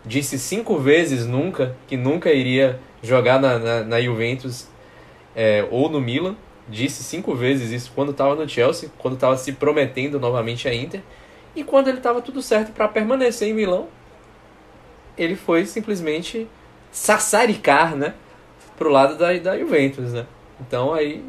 [0.05, 4.69] disse cinco vezes nunca que nunca iria jogar na, na, na Juventus
[5.37, 6.37] é, ou no Milan.
[6.69, 11.01] Disse cinco vezes isso quando estava no Chelsea, quando estava se prometendo novamente a Inter.
[11.55, 13.89] E quando ele estava tudo certo para permanecer em Milão,
[15.17, 16.49] ele foi simplesmente
[16.91, 18.15] sassaricar, né?
[18.77, 20.27] Pro lado da, da Juventus, né?
[20.61, 21.25] Então aí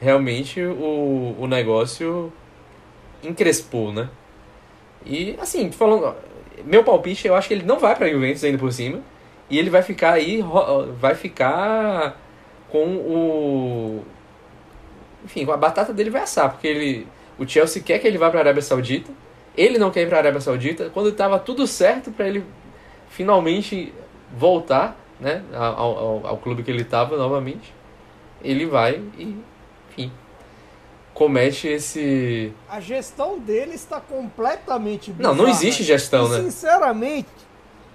[0.00, 2.32] realmente o, o negócio
[3.22, 4.08] encrespou, né?
[5.04, 6.14] E assim, falando,
[6.64, 9.00] meu palpite, eu acho que ele não vai para Juventus ainda por cima.
[9.50, 10.44] E ele vai ficar aí,
[11.00, 12.18] vai ficar
[12.68, 14.04] com o.
[15.24, 17.06] Enfim, a batata dele vai assar, porque ele,
[17.38, 19.10] o Chelsea quer que ele vá para a Arábia Saudita.
[19.56, 20.90] Ele não quer ir para a Arábia Saudita.
[20.90, 22.44] Quando estava tudo certo para ele
[23.08, 23.92] finalmente
[24.36, 27.74] voltar né, ao, ao, ao clube que ele estava novamente,
[28.42, 29.36] ele vai e,
[29.90, 30.12] enfim,
[31.14, 32.52] comete esse.
[32.68, 35.34] A gestão dele está completamente bizarra.
[35.34, 36.42] Não, não existe gestão, e, né?
[36.44, 37.28] Sinceramente,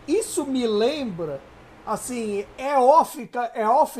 [0.07, 1.39] isso me lembra.
[1.85, 3.99] Assim, é off, é off,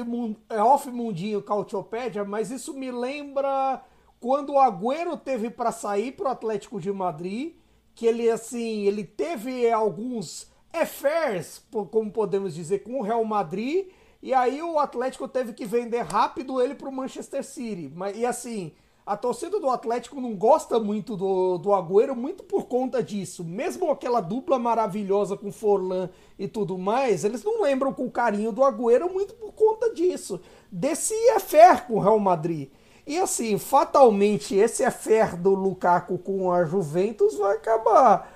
[0.50, 3.82] é off mundinho Cautiopédia, mas isso me lembra
[4.24, 7.56] quando o Agüero teve para sair para o Atlético de Madrid,
[7.94, 13.88] que ele assim, ele teve alguns affairs, como podemos dizer, com o Real Madrid,
[14.22, 17.92] e aí o Atlético teve que vender rápido ele para o Manchester City.
[18.16, 18.72] E assim,
[19.06, 23.44] a torcida do Atlético não gosta muito do, do Agüero, muito por conta disso.
[23.44, 26.10] Mesmo aquela dupla maravilhosa com Forlan
[26.40, 30.40] e tudo mais, eles não lembram com carinho do Agüero muito por conta disso.
[30.72, 32.70] Desse affair com o Real Madrid.
[33.06, 38.32] E assim, fatalmente, esse affair do Lukaku com a Juventus vai acabar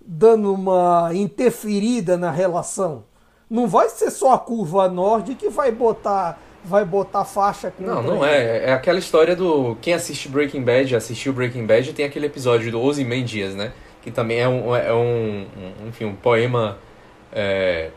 [0.00, 3.04] dando uma interferida na relação.
[3.48, 8.02] Não vai ser só a curva norte que vai botar vai botar faixa com Não,
[8.02, 8.66] não é.
[8.66, 9.76] É aquela história do.
[9.80, 13.72] Quem assiste Breaking Bad, assistiu Breaking Bad, tem aquele episódio do Ozyman Dias, né?
[14.02, 15.46] Que também é um, é um,
[15.82, 16.78] um enfim, um poema
[17.32, 17.90] é,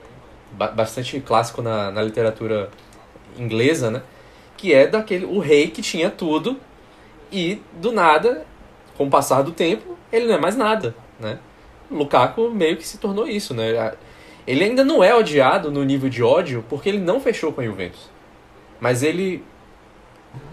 [0.75, 2.69] bastante clássico na, na literatura
[3.37, 4.01] inglesa, né?
[4.63, 5.25] Que é daquele.
[5.25, 6.57] O rei que tinha tudo
[7.29, 8.45] e do nada,
[8.95, 11.37] com o passar do tempo, ele não é mais nada, né?
[11.91, 13.91] Lukaku meio que se tornou isso, né?
[14.47, 17.65] Ele ainda não é odiado no nível de ódio porque ele não fechou com a
[17.65, 18.09] Juventus.
[18.79, 19.43] Mas ele.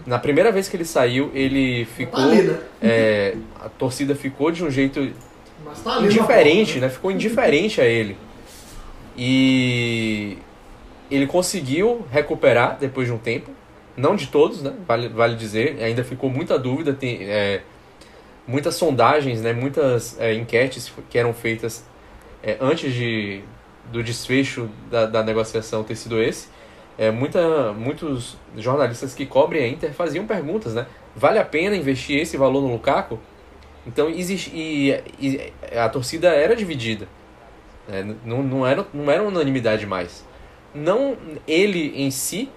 [0.05, 2.19] Na primeira vez que ele saiu, ele ficou.
[2.19, 2.59] Né?
[2.81, 5.09] é, a torcida ficou de um jeito
[5.85, 6.89] tá indiferente, né?
[6.89, 8.17] Ficou indiferente a ele.
[9.17, 10.37] E
[11.09, 13.51] ele conseguiu recuperar depois de um tempo.
[14.01, 14.73] Não de todos, né?
[14.87, 15.81] Vale, vale dizer.
[15.81, 16.91] Ainda ficou muita dúvida.
[16.91, 17.61] Tem é,
[18.47, 19.53] muitas sondagens, né?
[19.53, 21.85] muitas é, enquetes que eram feitas
[22.41, 23.41] é, antes de,
[23.91, 26.47] do desfecho da, da negociação ter sido esse
[26.97, 30.85] é, muita, muitos jornalistas que cobrem a Inter faziam perguntas, né?
[31.15, 33.19] Vale a pena investir esse valor no Lukaku?
[33.87, 37.07] Então, existe, e, e a torcida era dividida.
[37.87, 38.15] Né?
[38.23, 40.23] Não, não, era, não era unanimidade mais.
[40.75, 42.49] Não ele em si,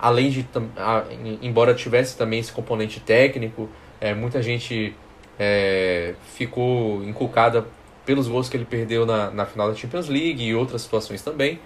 [0.00, 1.04] além de, a,
[1.42, 3.68] embora tivesse também esse componente técnico,
[4.00, 4.94] é, muita gente
[5.38, 7.66] é, ficou inculcada
[8.04, 11.60] pelos gols que ele perdeu na, na final da Champions League e outras situações também.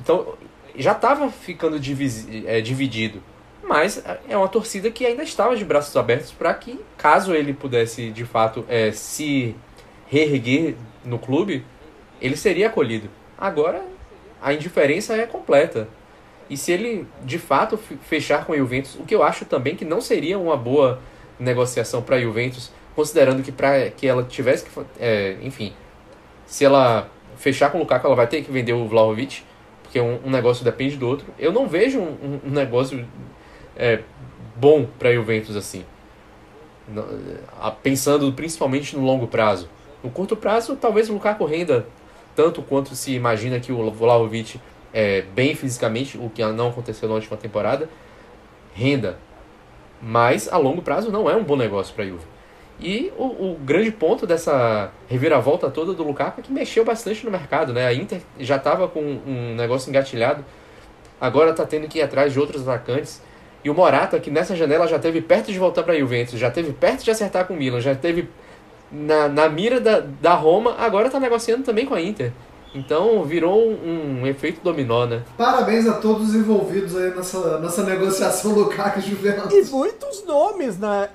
[0.00, 0.34] Então,
[0.74, 1.76] já estava ficando
[2.46, 3.22] é, dividido.
[3.62, 8.10] Mas é uma torcida que ainda estava de braços abertos para que, caso ele pudesse
[8.10, 9.54] de fato é, se
[10.08, 11.64] reerguer no clube,
[12.20, 13.08] ele seria acolhido.
[13.38, 13.84] Agora
[14.40, 15.88] a indiferença é completa.
[16.50, 19.84] E se ele de fato fechar com a Juventus, o que eu acho também que
[19.84, 21.00] não seria uma boa
[21.38, 25.72] negociação para a Juventus, considerando que para que ela tivesse que, é, enfim,
[26.44, 29.44] se ela fechar com o Lukaku, ela vai ter que vender o Vlahovic
[29.90, 31.26] porque um, um negócio depende do outro.
[31.36, 33.04] Eu não vejo um, um negócio
[33.76, 34.00] é,
[34.54, 35.84] bom para Juventus assim,
[37.82, 39.68] pensando principalmente no longo prazo.
[40.02, 41.86] No curto prazo, talvez o Lukaku renda
[42.36, 44.60] tanto quanto se imagina que o Vlahovic
[44.92, 47.88] é bem fisicamente, o que não aconteceu na última temporada,
[48.74, 49.18] renda.
[50.02, 52.24] Mas a longo prazo não é um bom negócio para a Juve.
[52.80, 57.30] E o, o, grande ponto dessa reviravolta toda do Lukaku é que mexeu bastante no
[57.30, 57.86] mercado, né?
[57.86, 60.42] A Inter já estava com um negócio engatilhado,
[61.20, 63.22] agora está tendo que ir atrás de outros atacantes.
[63.62, 66.50] E o Morata, que nessa janela já teve perto de voltar para a Juventus, já
[66.50, 68.30] teve perto de acertar com o Milan, já teve
[68.90, 72.32] na, na mira da, da Roma, agora está negociando também com a Inter.
[72.74, 75.24] Então virou um, um, efeito dominó, né?
[75.36, 79.52] Parabéns a todos os envolvidos aí nessa, nessa negociação Lukaku e Juventus.
[79.52, 81.10] E muitos nomes, né?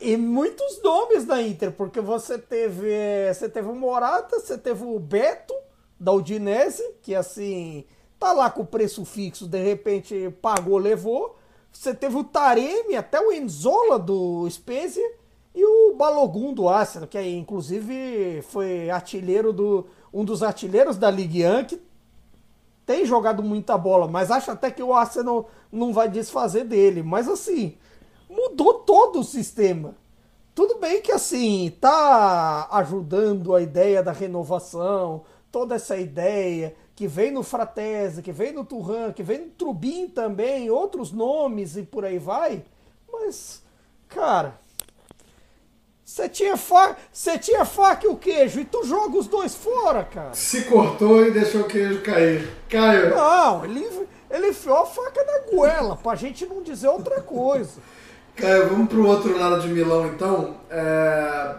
[0.00, 2.90] E muitos nomes da Inter, porque você teve,
[3.32, 5.54] você teve o Morata, você teve o Beto
[6.00, 7.84] da Udinese, que assim
[8.18, 11.38] tá lá com o preço fixo, de repente pagou, levou.
[11.70, 15.08] Você teve o Taremi, até o Enzola do Spezia
[15.54, 21.10] e o Balogun do Arsenal, que aí inclusive foi artilheiro do um dos artilheiros da
[21.10, 21.82] Ligue 1 que
[22.84, 27.28] tem jogado muita bola, mas acho até que o Arsenal não vai desfazer dele, mas
[27.28, 27.76] assim,
[28.28, 29.94] mudou todo o sistema.
[30.54, 37.30] Tudo bem que assim, tá ajudando a ideia da renovação, toda essa ideia que vem
[37.30, 42.04] no Fratese, que vem no Turran, que vem no Trubin também, outros nomes e por
[42.04, 42.64] aí vai.
[43.10, 43.62] Mas,
[44.08, 44.60] cara,
[46.12, 46.94] você tinha, fa...
[47.40, 50.34] tinha faca e o queijo e tu joga os dois fora, cara.
[50.34, 52.46] Se cortou e deixou o queijo cair.
[52.68, 53.16] Caiu.
[53.16, 53.88] Não, ele,
[54.30, 57.80] ele enfiou a faca na goela, pra gente não dizer outra coisa.
[58.36, 60.56] É, vamos para o outro lado de Milão, então.
[60.68, 61.54] É...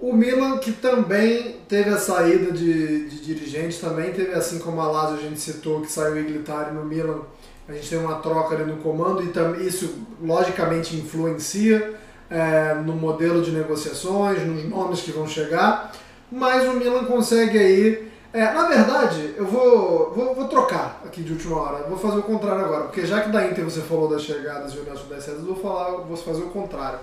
[0.00, 4.90] O Milan, que também teve a saída de, de dirigentes, também teve, assim como a
[4.90, 7.20] Lazio a gente citou, que saiu o Iglitari no Milan,
[7.68, 11.98] a gente tem uma troca ali no comando e isso logicamente influencia
[12.30, 15.92] é, no modelo de negociações, nos nomes que vão chegar,
[16.30, 21.32] mas o Milan consegue aí é, na verdade, eu vou, vou, vou, trocar aqui de
[21.32, 21.88] última hora.
[21.88, 24.78] Vou fazer o contrário agora, porque já que da Inter você falou das chegadas e
[24.78, 26.98] o Nelson das saídas, eu vou falar, vou fazer o contrário.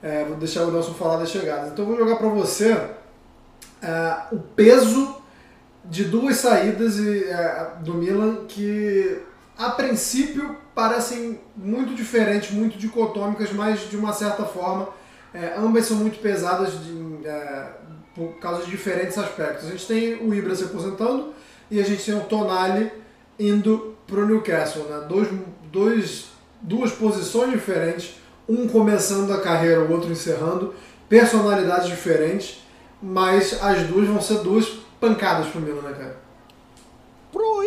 [0.00, 1.72] É, vou deixar o Nelson falar das chegadas.
[1.72, 2.72] Então eu vou jogar para você
[3.82, 5.16] é, o peso
[5.84, 9.20] de duas saídas é, do Milan que
[9.56, 14.88] a princípio parecem muito diferentes, muito dicotômicas, mas de uma certa forma
[15.34, 17.68] é, ambas são muito pesadas de, é,
[18.14, 19.66] por causa de diferentes aspectos.
[19.66, 21.32] A gente tem o Ibra se aposentando
[21.70, 22.90] e a gente tem o Tonali
[23.38, 24.84] indo para o Newcastle.
[24.84, 25.06] Né?
[25.08, 25.28] Dois,
[25.70, 26.26] dois,
[26.60, 28.16] duas posições diferentes,
[28.48, 30.74] um começando a carreira, o outro encerrando,
[31.08, 32.62] personalidades diferentes,
[33.02, 34.66] mas as duas vão ser duas
[35.00, 36.16] pancadas para o Milan, né, cara?
[37.32, 37.62] Pro,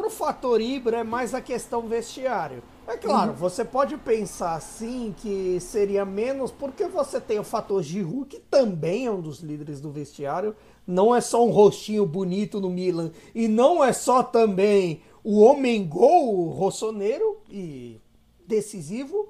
[0.00, 2.62] pro fator Ibra é mais a questão vestiário.
[2.86, 3.36] É claro, uhum.
[3.36, 9.04] você pode pensar assim que seria menos porque você tem o fator Giroud, que também
[9.04, 10.56] é um dos líderes do vestiário.
[10.86, 15.86] Não é só um rostinho bonito no Milan e não é só também o homem
[15.86, 18.00] gol rossoneiro e
[18.46, 19.28] decisivo,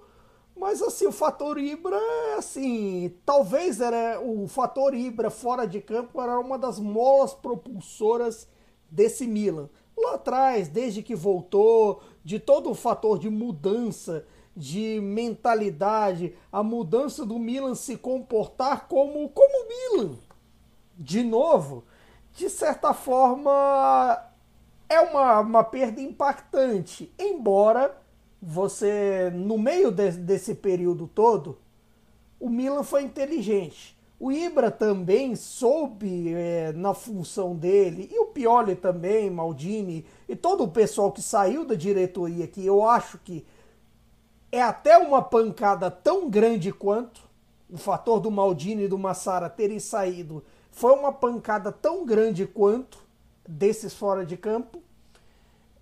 [0.57, 1.99] mas assim, o fator Ibra,
[2.39, 8.47] assim, talvez era o fator Ibra fora de campo era uma das molas propulsoras
[8.89, 9.69] desse Milan.
[10.03, 14.25] Lá atrás, desde que voltou, de todo o fator de mudança
[14.57, 20.17] de mentalidade, a mudança do Milan se comportar como como Milan.
[20.97, 21.85] De novo,
[22.35, 24.23] de certa forma
[24.89, 27.97] é uma, uma perda impactante, embora
[28.43, 31.59] você no meio de, desse período todo,
[32.39, 33.97] o Milan foi inteligente.
[34.23, 40.65] O Ibra também soube é, na função dele, e o Pioli também, Maldini, e todo
[40.65, 43.47] o pessoal que saiu da diretoria, que eu acho que
[44.53, 47.23] é até uma pancada tão grande quanto
[47.71, 53.03] o fator do Maldini e do Massara terem saído, foi uma pancada tão grande quanto
[53.49, 54.83] desses fora de campo.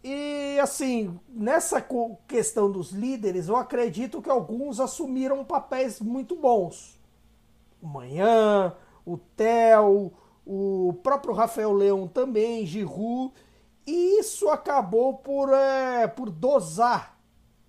[0.04, 1.84] E assim, nessa
[2.28, 6.97] questão dos líderes, eu acredito que alguns assumiram papéis muito bons
[7.80, 8.74] o Manhã,
[9.04, 10.12] o Theo,
[10.44, 13.32] o próprio Rafael Leão também, Giroud,
[13.86, 17.18] e isso acabou por, é, por dosar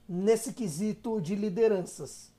[0.08, 2.34] nesse quesito de lideranças.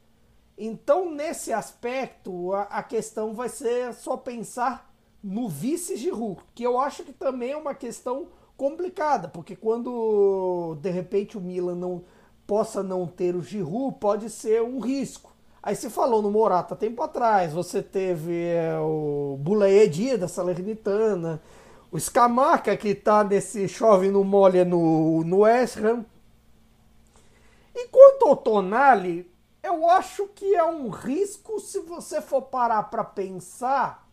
[0.57, 4.93] Então, nesse aspecto, a, a questão vai ser só pensar
[5.23, 10.91] no vice Giroud, que eu acho que também é uma questão complicada, porque quando de
[10.91, 12.05] repente o Milan não
[12.47, 15.30] possa não ter o Giroud, pode ser um risco.
[15.63, 21.41] Aí se falou no Morata tempo atrás, você teve é, o Bulaedi da Salernitana,
[21.93, 26.05] o Scamaca que tá nesse chove no molha no, no West Ham.
[27.75, 29.31] E quanto ao Tonali,
[29.63, 34.09] eu acho que é um risco se você for parar para pensar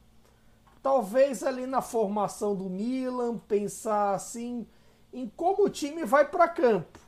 [0.84, 4.68] talvez ali na formação do Milan, pensar assim
[5.12, 7.00] em como o time vai para campo.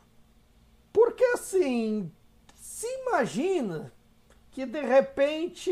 [0.92, 2.12] Porque assim,
[2.56, 3.94] se imagina
[4.52, 5.72] que de repente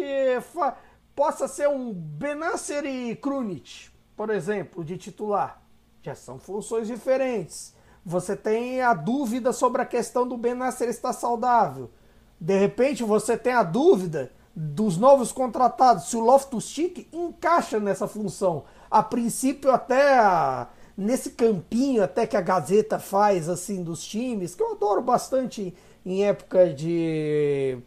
[1.16, 5.62] possa ser um Benasser e Krunic, por exemplo, de titular.
[6.02, 7.74] Já são funções diferentes.
[8.06, 11.92] Você tem a dúvida sobre a questão do Benasser estar saudável.
[12.40, 18.64] De repente você tem a dúvida dos novos contratados, se o Loftus-Cheek encaixa nessa função.
[18.90, 24.64] A princípio até a, nesse campinho até que a Gazeta faz assim dos times, que
[24.64, 25.76] eu adoro bastante
[26.06, 27.78] em época de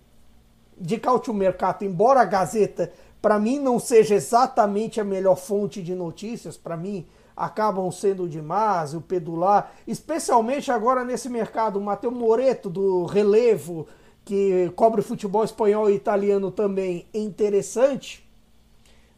[0.80, 5.94] de Cautio Mercato, embora a Gazeta para mim não seja exatamente a melhor fonte de
[5.94, 7.06] notícias, para mim
[7.36, 13.86] acabam sendo demais, o Pedular, especialmente agora nesse mercado, o Matheus Moreto do Relevo,
[14.24, 18.26] que cobre futebol espanhol e italiano também, é interessante.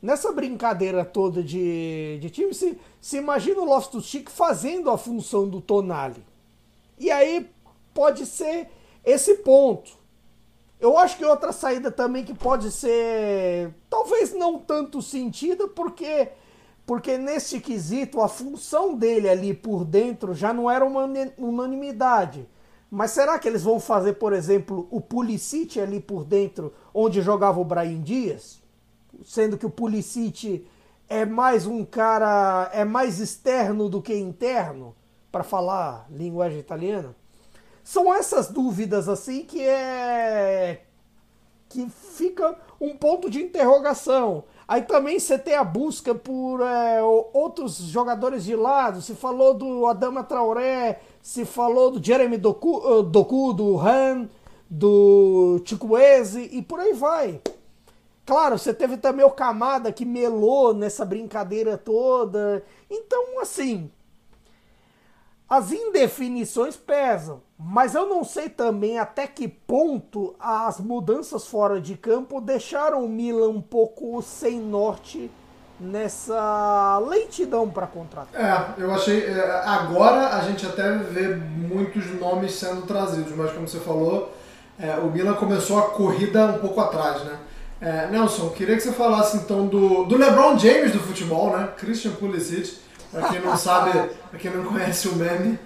[0.00, 5.60] Nessa brincadeira toda de, de time, se, se imagina o Loftus-Cheek fazendo a função do
[5.60, 6.24] Tonali.
[6.98, 7.48] E aí
[7.94, 8.68] pode ser
[9.04, 10.01] esse ponto.
[10.82, 16.30] Eu acho que outra saída também que pode ser, talvez não tanto sentido, porque
[16.84, 21.08] porque nesse quesito a função dele ali por dentro já não era uma
[21.38, 22.48] unanimidade.
[22.90, 27.60] Mas será que eles vão fazer, por exemplo, o Pulisic ali por dentro, onde jogava
[27.60, 28.60] o Brahim Dias?
[29.24, 30.66] Sendo que o Pulisic
[31.08, 34.96] é mais um cara, é mais externo do que interno,
[35.30, 37.14] para falar linguagem italiana?
[37.82, 40.82] São essas dúvidas assim que é
[41.72, 44.44] que fica um ponto de interrogação.
[44.68, 47.02] Aí também você tem a busca por é,
[47.32, 49.00] outros jogadores de lado.
[49.00, 54.28] Se falou do Adama Traoré, se falou do Jeremy Doku, uh, Doku do Han,
[54.68, 57.40] do Chukwueze e por aí vai.
[58.24, 62.62] Claro, você teve também o Camada que melou nessa brincadeira toda.
[62.90, 63.90] Então, assim,
[65.52, 71.94] as indefinições pesam, mas eu não sei também até que ponto as mudanças fora de
[71.94, 75.30] campo deixaram o Milan um pouco sem norte
[75.78, 78.40] nessa lentidão para contratar.
[78.78, 79.26] É, eu achei.
[79.26, 84.32] É, agora a gente até vê muitos nomes sendo trazidos, mas como você falou,
[84.80, 87.38] é, o Milan começou a corrida um pouco atrás, né?
[87.78, 91.68] É, Nelson, queria que você falasse então do, do LeBron James do futebol, né?
[91.76, 92.80] Christian Pulisic
[93.12, 93.92] Pra quem não sabe,
[94.30, 95.58] pra quem não conhece o meme,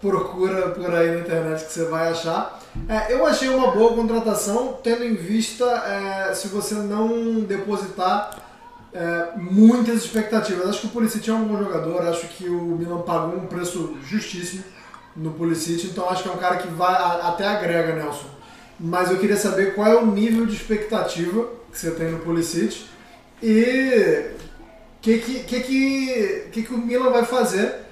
[0.00, 2.60] procura por aí na internet que você vai achar.
[2.88, 8.30] É, eu achei uma boa contratação, tendo em vista é, se você não depositar
[8.92, 10.68] é, muitas expectativas.
[10.68, 13.96] Acho que o Pulisic é um bom jogador, acho que o Milan pagou um preço
[14.02, 14.64] justíssimo
[15.14, 18.28] no Pulisic, então acho que é um cara que vai até agrega, Nelson.
[18.80, 22.86] Mas eu queria saber qual é o nível de expectativa que você tem no Pulisic
[23.42, 24.30] e
[25.04, 27.84] que, que, que, que, que o Milan vai fazer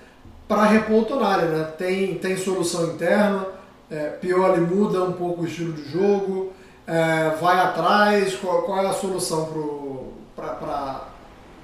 [0.48, 1.64] para repor o Tonali, né?
[1.76, 3.46] Tem, tem solução interna,
[3.90, 6.54] é, Pioli muda um pouco o estilo de jogo,
[6.86, 11.08] é, vai atrás, qual, qual, é a solução para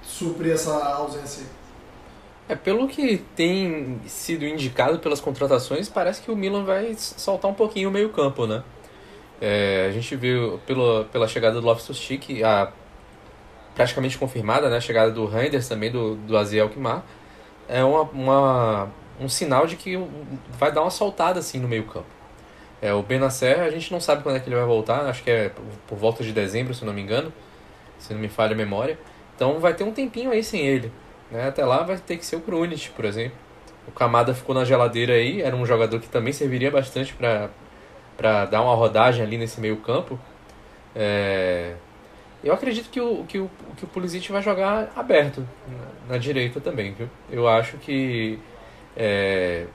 [0.02, 1.46] suprir essa ausência?
[2.46, 7.54] É, pelo que tem sido indicado pelas contratações, parece que o Milan vai soltar um
[7.54, 8.62] pouquinho o meio campo, né?
[9.40, 12.70] É, a gente viu pelo, pela chegada do Loftus-Cheek, a
[13.78, 17.04] praticamente confirmada, né, a chegada do Reinders também, do, do Aziel Kimar,
[17.68, 18.88] é uma, uma,
[19.20, 19.96] um sinal de que
[20.58, 22.08] vai dar uma soltada assim no meio campo.
[22.82, 25.30] É, o Benacer, a gente não sabe quando é que ele vai voltar, acho que
[25.30, 25.52] é
[25.86, 27.32] por volta de dezembro, se não me engano,
[28.00, 28.98] se não me falha a memória.
[29.36, 30.90] Então vai ter um tempinho aí sem ele.
[31.30, 31.46] Né?
[31.46, 33.38] Até lá vai ter que ser o Krunic, por exemplo.
[33.86, 38.60] O Kamada ficou na geladeira aí, era um jogador que também serviria bastante para dar
[38.60, 40.18] uma rodagem ali nesse meio campo.
[40.96, 41.74] É,
[42.42, 46.60] eu acredito que o, que o, que o Pulisic vai jogar aberto na, na direita
[46.60, 47.08] também, viu?
[47.30, 48.38] Eu acho que
[48.96, 49.66] é,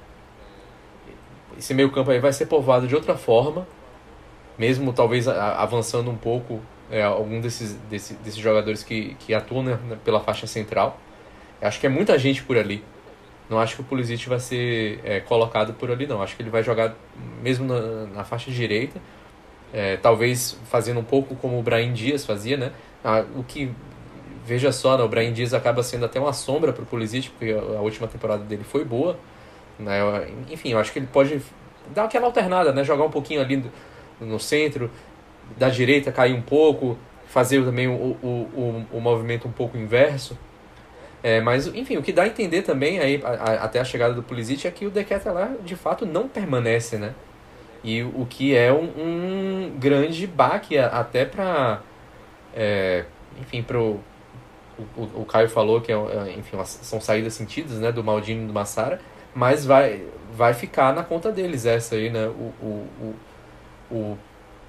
[1.57, 3.67] esse meio campo aí vai ser povoado de outra forma,
[4.57, 9.77] mesmo talvez avançando um pouco é, algum desses, desses, desses jogadores que, que atuam né,
[10.05, 10.99] pela faixa central.
[11.61, 12.83] Eu acho que é muita gente por ali.
[13.49, 16.21] Não acho que o Pulisic vai ser é, colocado por ali, não.
[16.21, 16.95] Acho que ele vai jogar
[17.41, 19.01] mesmo na, na faixa direita
[19.73, 22.71] é, talvez fazendo um pouco como o Brahim Dias fazia, né?
[23.03, 23.71] Ah, o que,
[24.45, 25.03] veja só, né?
[25.03, 28.43] o Brahim Dias acaba sendo até uma sombra para o Pulisic, porque a, última temporada
[28.43, 29.17] dele foi boa.
[29.79, 29.99] Né?
[30.51, 31.41] Enfim, eu acho que ele pode
[31.93, 32.83] dar aquela alternada, né?
[32.83, 33.65] Jogar um pouquinho ali
[34.21, 34.91] no, centro,
[35.57, 40.37] da direita cair um pouco, fazer também o, o, o, o movimento um pouco inverso.
[41.23, 44.13] É, mas, enfim, o que dá a entender também, aí, a, a, até a chegada
[44.13, 47.13] do Pulisic, é que o De lá, de fato, não permanece, né?
[47.83, 51.81] E o que é um, um grande baque até para,
[52.55, 53.03] é,
[53.41, 53.99] enfim, pro,
[54.97, 58.47] o, o Caio falou que é, é enfim, são saídas sentidas né, do Maldini e
[58.47, 59.01] do Massara,
[59.35, 62.27] mas vai, vai ficar na conta deles essa aí, né?
[62.27, 64.17] O, o, o, o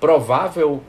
[0.01, 0.83] provável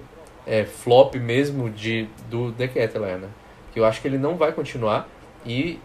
[0.45, 3.30] é, flop mesmo de, do De Ketteler, né?
[3.73, 5.07] Que eu acho que ele não vai continuar
[5.45, 5.80] e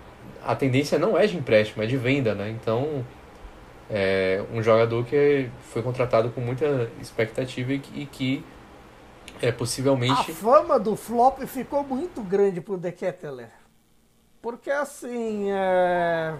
[0.44, 2.50] a tendência não é de empréstimo, é de venda, né?
[2.50, 3.04] Então,
[3.90, 8.44] é um jogador que foi contratado com muita expectativa e que, e que
[9.42, 10.30] é possivelmente...
[10.30, 13.50] A fama do flop ficou muito grande pro De Ketteler.
[14.40, 16.34] Porque, assim, é...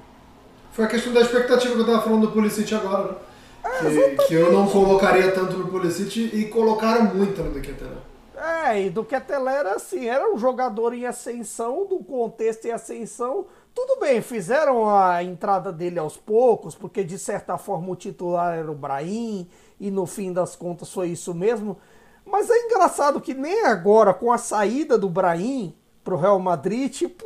[0.73, 3.17] Foi a questão da expectativa que eu tava falando do Pulisic agora, né?
[3.63, 7.99] É, que, que, eu não colocaria tanto no Pulisic e colocaram muito no De Ketteler.
[8.37, 13.47] É, e do Keteler era assim, era um jogador em ascensão, do contexto em ascensão.
[13.75, 18.71] Tudo bem, fizeram a entrada dele aos poucos, porque de certa forma o titular era
[18.71, 19.49] o Brahim,
[19.79, 21.77] e no fim das contas foi isso mesmo.
[22.25, 27.25] Mas é engraçado que nem agora, com a saída do Brahim pro Real Madrid, tipo,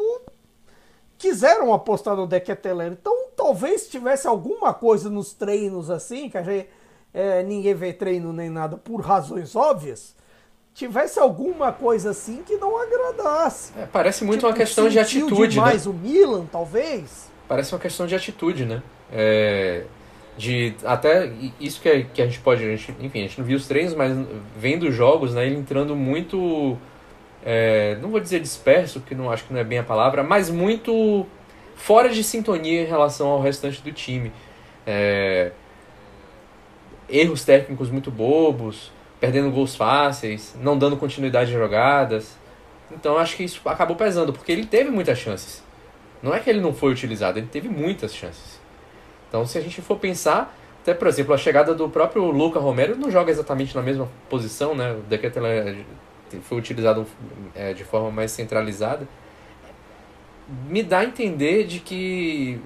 [1.16, 2.92] quiseram apostar no Dequeteler.
[2.92, 6.68] Então talvez tivesse alguma coisa nos treinos assim, que a gente,
[7.12, 10.13] é, ninguém vê treino nem nada por razões óbvias
[10.74, 13.72] tivesse alguma coisa assim que não agradasse.
[13.78, 15.92] É, parece muito tipo, uma questão de atitude, demais né?
[15.92, 17.30] o Milan, talvez.
[17.48, 18.82] Parece uma questão de atitude, né?
[19.12, 19.84] É,
[20.36, 23.46] de até isso que, é, que a gente pode, a gente, enfim, a gente não
[23.46, 24.12] viu os treinos, mas
[24.56, 26.76] vendo os jogos, né, ele entrando muito
[27.44, 30.48] é, não vou dizer disperso, porque não acho que não é bem a palavra, mas
[30.48, 31.26] muito
[31.76, 34.32] fora de sintonia em relação ao restante do time.
[34.86, 35.52] É,
[37.08, 38.90] erros técnicos muito bobos,
[39.20, 42.36] perdendo gols fáceis, não dando continuidade de jogadas.
[42.90, 45.62] Então acho que isso acabou pesando, porque ele teve muitas chances.
[46.22, 48.60] Não é que ele não foi utilizado, ele teve muitas chances.
[49.28, 52.96] Então se a gente for pensar, até por exemplo, a chegada do próprio Luca Romero
[52.96, 54.92] não joga exatamente na mesma posição, né?
[54.92, 55.82] O Decathlon
[56.42, 57.06] foi utilizado
[57.54, 59.06] é, de forma mais centralizada.
[60.68, 62.60] Me dá a entender de que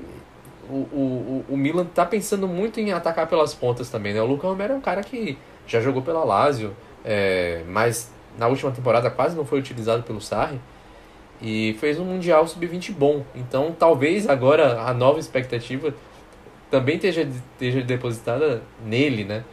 [0.69, 4.21] o, o, o Milan está pensando muito em atacar pelas pontas também, né?
[4.21, 5.39] O Luca Romero é um cara que
[5.69, 10.59] já jogou pela Lazio, é, mas na última temporada quase não foi utilizado pelo Sarri
[11.41, 13.25] e fez um Mundial Sub-20 bom.
[13.35, 15.95] Então talvez agora a nova expectativa
[16.71, 19.45] também esteja, esteja depositada nele, né?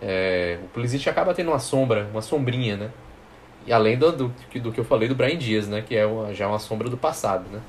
[0.00, 2.90] É, o Pulisic acaba tendo uma sombra, uma sombrinha, né?
[3.66, 5.82] E além do, do, do que eu falei do Brian Dias, né?
[5.86, 7.60] Que é uma, já uma sombra do passado, né?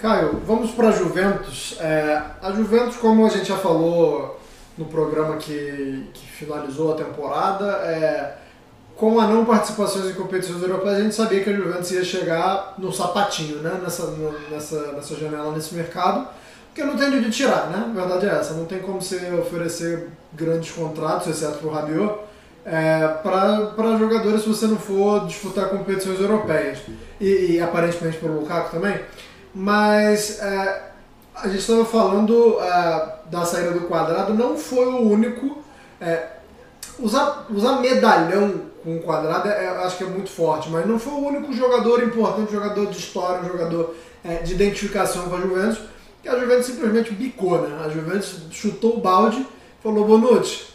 [0.00, 1.78] Caio, vamos para a Juventus.
[1.80, 4.38] É, a Juventus, como a gente já falou
[4.76, 7.66] no programa que, que finalizou a temporada.
[7.84, 8.34] É,
[8.96, 12.74] com a não participação em competições europeias, a gente sabia que a Juventus ia chegar
[12.78, 13.78] no sapatinho, né?
[13.82, 14.06] Nessa,
[14.50, 16.26] nessa, nessa janela, nesse mercado,
[16.68, 17.90] porque não tem de tirar, né?
[17.90, 22.14] A verdade é essa, não tem como você oferecer grandes contratos, exceto para o Rabiot,
[22.64, 26.78] é, para jogadores se você não for disputar competições europeias.
[27.20, 28.98] E, e aparentemente para o Lukaku também.
[29.54, 30.82] Mas é,
[31.36, 35.58] a gente estava falando é, da saída do quadrado, não foi o único.
[36.00, 36.28] É,
[36.98, 41.26] usar, usar medalhão com quadrado é, acho que é muito forte, mas não foi o
[41.26, 45.80] único jogador importante, jogador de história, jogador é, de identificação com a Juventus,
[46.22, 47.84] que a Juventus simplesmente bicou, né?
[47.84, 49.46] A Juventus chutou o balde
[49.82, 50.74] falou Bonucci.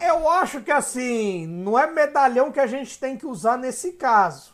[0.00, 4.52] Eu acho que assim, não é medalhão que a gente tem que usar nesse caso.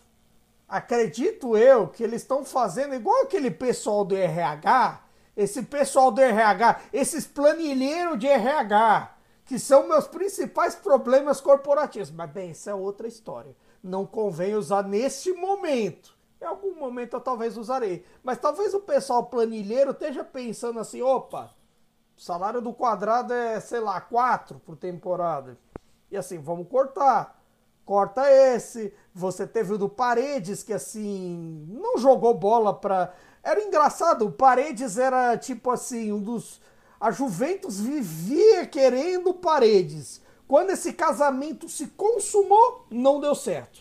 [0.69, 5.01] Acredito eu que eles estão fazendo igual aquele pessoal do RH
[5.39, 9.15] esse pessoal do RH, esses planilheiros de RH,
[9.45, 12.11] que são meus principais problemas corporativos.
[12.11, 13.55] Mas, bem, isso é outra história.
[13.81, 16.19] Não convém usar neste momento.
[16.43, 18.05] Em algum momento eu talvez usarei.
[18.21, 21.55] Mas talvez o pessoal planilheiro esteja pensando assim: opa,
[22.17, 25.57] o salário do quadrado é, sei lá, 4 por temporada.
[26.11, 27.41] E assim, vamos cortar.
[27.85, 28.93] Corta esse.
[29.15, 33.15] Você teve o do Paredes, que assim, não jogou bola para
[33.49, 36.61] era engraçado, Paredes era tipo assim, um dos.
[37.01, 40.21] A Juventus vivia querendo Paredes.
[40.47, 43.81] Quando esse casamento se consumou, não deu certo.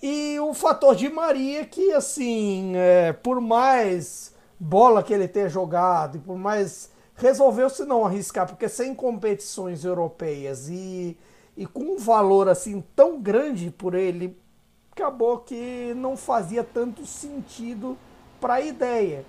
[0.00, 6.16] E o fator de Maria, que assim, é, por mais bola que ele tenha jogado,
[6.16, 6.94] e por mais.
[7.16, 11.16] Resolveu-se não arriscar, porque sem competições europeias e,
[11.56, 14.38] e com um valor assim tão grande por ele,
[14.92, 17.96] acabou que não fazia tanto sentido
[18.46, 19.24] para a ideia.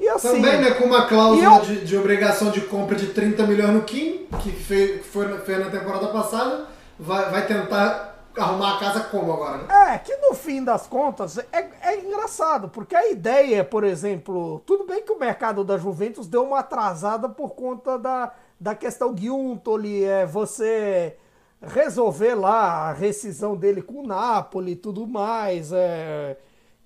[0.00, 1.60] E assim, Também né, com uma cláusula eu...
[1.60, 5.70] de, de, obrigação de compra de 30 milhões no Kim, que fez, foi, fez na
[5.70, 6.66] temporada passada,
[6.98, 9.94] vai, vai tentar arrumar a casa como agora, né?
[9.94, 14.86] É, que no fim das contas é, é engraçado, porque a ideia, por exemplo, tudo
[14.86, 20.04] bem que o mercado da Juventus deu uma atrasada por conta da, da questão Guiuntoli,
[20.04, 21.16] é você
[21.60, 26.38] resolver lá a rescisão dele com o Napoli e tudo mais, é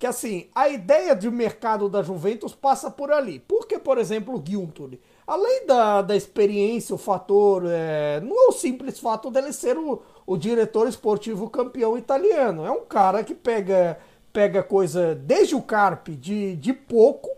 [0.03, 3.39] que assim, a ideia de mercado da Juventus passa por ali.
[3.39, 8.99] Porque, por exemplo, o além da, da experiência, o fator, é, não é o simples
[8.99, 12.65] fato dele ser o, o diretor esportivo campeão italiano.
[12.65, 13.97] É um cara que pega,
[14.33, 17.29] pega coisa desde o Carpe de, de pouco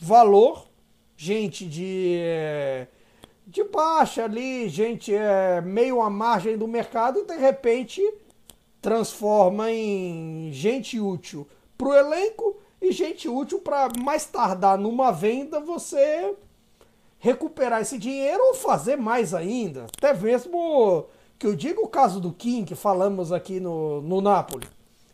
[0.00, 0.66] valor,
[1.16, 2.88] gente de, é,
[3.46, 8.02] de baixa ali, gente é, meio à margem do mercado e de repente
[8.82, 11.46] transforma em gente útil
[11.78, 16.34] para o elenco e gente útil para mais tardar numa venda você
[17.20, 19.86] recuperar esse dinheiro ou fazer mais ainda.
[19.96, 21.06] Até mesmo
[21.38, 24.66] que eu digo o caso do Kim, que falamos aqui no, no Napoli.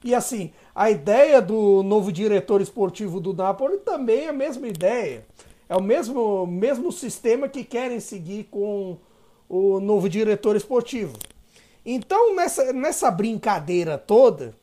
[0.02, 5.24] E assim, a ideia do novo diretor esportivo do Napoli também é a mesma ideia.
[5.68, 8.98] É o mesmo, mesmo sistema que querem seguir com
[9.48, 11.18] o novo diretor esportivo.
[11.84, 14.54] Então, nessa, nessa brincadeira toda,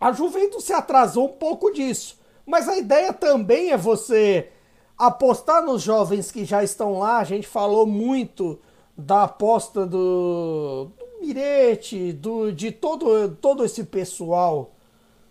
[0.00, 2.18] a Juventus se atrasou um pouco disso.
[2.46, 4.48] Mas a ideia também é você
[4.96, 7.18] apostar nos jovens que já estão lá.
[7.18, 8.58] A gente falou muito
[8.96, 14.72] da aposta do, do Mirete, do, de todo, todo esse pessoal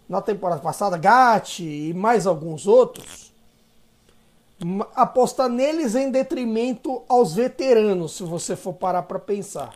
[0.08, 3.34] na temporada passada, Gatti e mais alguns outros.
[4.96, 9.74] Apostar neles em detrimento aos veteranos, se você for parar para pensar.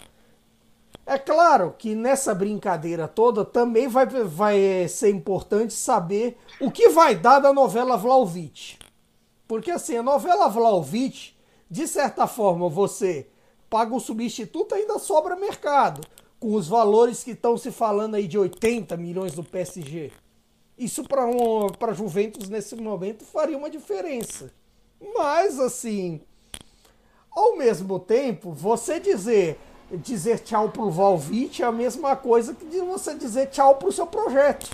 [1.11, 7.15] É claro que nessa brincadeira toda também vai, vai ser importante saber o que vai
[7.15, 8.77] dar da novela Vlaovic.
[9.45, 11.33] Porque assim, a novela Vlaovic,
[11.69, 13.27] de certa forma, você
[13.69, 15.99] paga o substituto ainda sobra mercado,
[16.39, 20.13] com os valores que estão se falando aí de 80 milhões do PSG.
[20.77, 24.49] Isso para um, para Juventus nesse momento faria uma diferença.
[25.13, 26.21] Mas assim,
[27.29, 29.59] ao mesmo tempo, você dizer
[29.97, 34.69] dizer tchau pro Valvite é a mesma coisa que você dizer tchau pro seu projeto.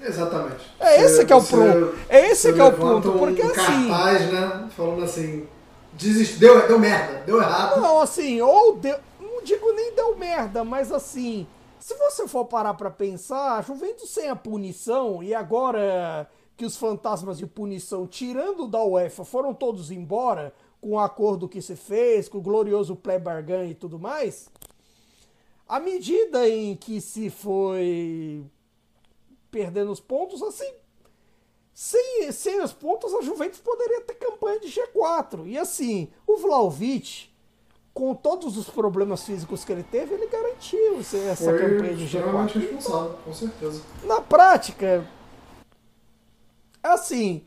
[0.00, 0.64] Exatamente.
[0.78, 1.94] É esse que é o ponto.
[2.08, 5.46] É esse que é o ponto, porque um assim, cartaz, né, falando assim,
[5.92, 6.38] desist...
[6.38, 7.80] deu, deu merda, deu errado.
[7.80, 11.46] não, assim, ou deu, não digo nem deu merda, mas assim,
[11.78, 16.76] se você for parar pra pensar, a Juventus sem a punição e agora que os
[16.76, 22.28] fantasmas de punição, tirando da UEFA, foram todos embora, com o acordo que se fez,
[22.28, 24.48] com o glorioso pré-bargan e tudo mais,
[25.68, 28.44] à medida em que se foi
[29.50, 30.72] perdendo os pontos, assim,
[31.72, 35.46] sem, sem os pontos, a Juventus poderia ter campanha de G4.
[35.46, 37.30] E assim, o Vlaovic,
[37.92, 42.58] com todos os problemas físicos que ele teve, ele garantiu essa Foi campanha de extremamente
[42.58, 42.60] G4.
[42.62, 43.82] responsável, com certeza.
[44.04, 45.06] Na prática,
[46.82, 47.44] assim,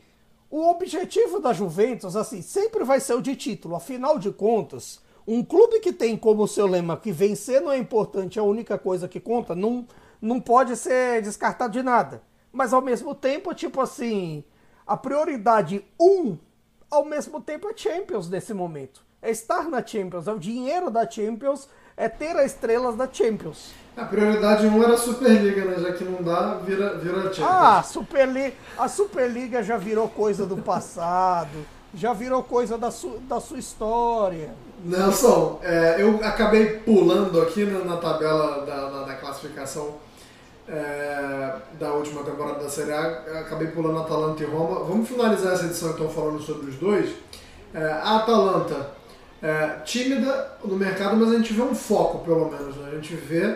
[0.56, 3.74] o objetivo da Juventus, assim, sempre vai ser o de título.
[3.74, 8.38] Afinal de contas, um clube que tem como seu lema que vencer não é importante,
[8.38, 9.84] é a única coisa que conta, não,
[10.22, 12.22] não pode ser descartado de nada.
[12.52, 14.44] Mas ao mesmo tempo, tipo assim,
[14.86, 16.38] a prioridade um,
[16.88, 19.04] ao mesmo tempo é Champions nesse momento.
[19.20, 23.72] É estar na Champions, é o dinheiro da Champions, é ter as estrelas da Champions.
[23.96, 25.76] A prioridade 1 era a Superliga, né?
[25.78, 27.40] Já que não dá, vira, vira Champions.
[27.42, 31.64] Ah, a Superliga, a Superliga já virou coisa do passado,
[31.94, 34.52] já virou coisa da, su, da sua história.
[34.84, 39.94] Nelson, é, eu acabei pulando aqui né, na tabela da, da, da classificação
[40.68, 44.84] é, da última temporada da Série A, acabei pulando Atalanta e Roma.
[44.84, 47.10] Vamos finalizar essa edição então falando sobre os dois.
[47.72, 48.90] É, a Atalanta,
[49.44, 52.74] é, tímida no mercado, mas a gente vê um foco pelo menos.
[52.76, 52.88] Né?
[52.90, 53.54] A gente vê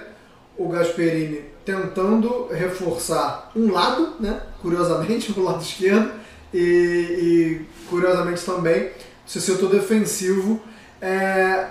[0.54, 4.42] o Gasperini tentando reforçar um lado, né?
[4.60, 6.12] curiosamente, o lado esquerdo,
[6.52, 8.90] e, e curiosamente também
[9.26, 10.60] seu setor defensivo.
[11.00, 11.68] É,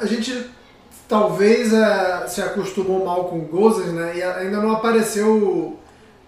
[0.00, 0.50] a gente
[1.08, 4.18] talvez é, se acostumou mal com o Gozes, né?
[4.18, 5.76] E ainda não apareceu.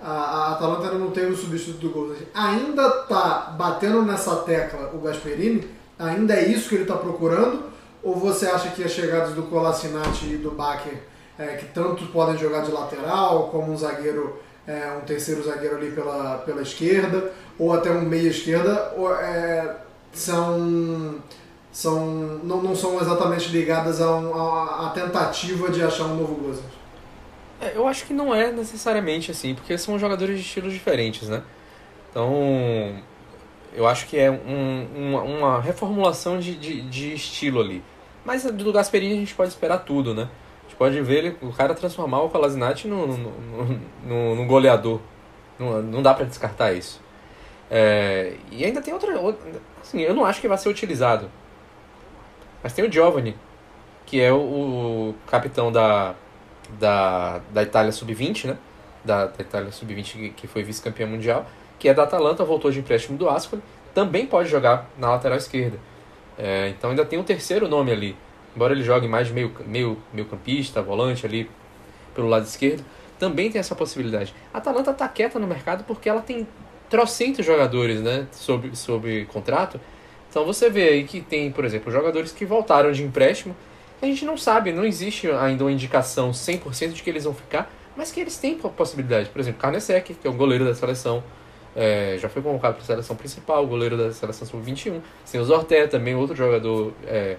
[0.02, 2.26] A, a Atalanta não tem o substituto do Gozes.
[2.34, 5.79] Ainda tá batendo nessa tecla o Gasperini?
[6.00, 7.64] Ainda é isso que ele está procurando?
[8.02, 10.94] Ou você acha que as chegadas do Colassinati e do Baker,
[11.38, 15.90] é, que tanto podem jogar de lateral, como um zagueiro, é, um terceiro zagueiro ali
[15.90, 19.76] pela, pela esquerda, ou até um meia esquerda, ou, é,
[20.12, 21.20] são
[21.72, 26.34] são, não, não são exatamente ligadas a, um, a, a tentativa de achar um novo
[26.34, 26.64] Gozens.
[27.60, 31.42] É, eu acho que não é necessariamente assim, porque são jogadores de estilos diferentes, né?
[32.10, 32.32] Então,
[33.72, 37.82] eu acho que é um, uma, uma reformulação de, de, de, estilo ali.
[38.24, 40.28] Mas do Gasperini a gente pode esperar tudo, né?
[40.60, 45.00] A gente pode ver ele, o cara transformar o Palazinati no, no, no, no, goleador.
[45.58, 47.00] Não, não dá para descartar isso.
[47.70, 49.48] É, e ainda tem outra, outra.
[49.80, 51.30] Assim, eu não acho que vai ser utilizado.
[52.62, 53.36] Mas tem o Giovanni,
[54.04, 56.14] que é o, o capitão da,
[56.78, 58.58] da, da Itália Sub-20, né?
[59.04, 61.46] da, da Itália Sub-20 que foi vice-campeã mundial,
[61.80, 63.62] que é da Atalanta, voltou de empréstimo do Ascoli,
[63.94, 65.78] também pode jogar na lateral esquerda.
[66.38, 68.16] É, então ainda tem um terceiro nome ali.
[68.54, 71.50] Embora ele jogue mais meio, meio, meio campista, volante ali
[72.14, 72.84] pelo lado esquerdo,
[73.18, 74.34] também tem essa possibilidade.
[74.52, 76.46] A Atalanta está quieta no mercado porque ela tem
[76.90, 79.80] trocentos jogadores né, sob, sob contrato.
[80.28, 83.56] Então você vê aí que tem, por exemplo, jogadores que voltaram de empréstimo.
[84.02, 87.70] A gente não sabe, não existe ainda uma indicação 100% de que eles vão ficar,
[87.96, 89.28] mas que eles têm possibilidade.
[89.30, 91.22] Por exemplo, Carnesec, que é o goleiro da seleção,
[91.74, 95.00] é, já foi convocado para a seleção principal, goleiro da seleção sub-21.
[95.30, 96.92] Tem o Zorté também, outro jogador.
[97.06, 97.36] É,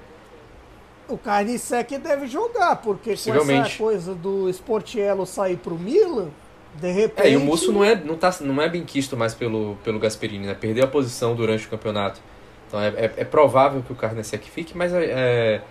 [1.11, 6.29] o Carnesec deve jogar, porque com essa coisa do Sportiello sair para o Milan,
[6.75, 7.27] de repente...
[7.27, 9.99] É, e o Musso não é, não tá, não é bem quisto mais pelo, pelo
[9.99, 10.53] Gasperini, né?
[10.53, 12.21] Perdeu a posição durante o campeonato.
[12.67, 15.61] Então é, é, é provável que o Carnesec fique, mas é, é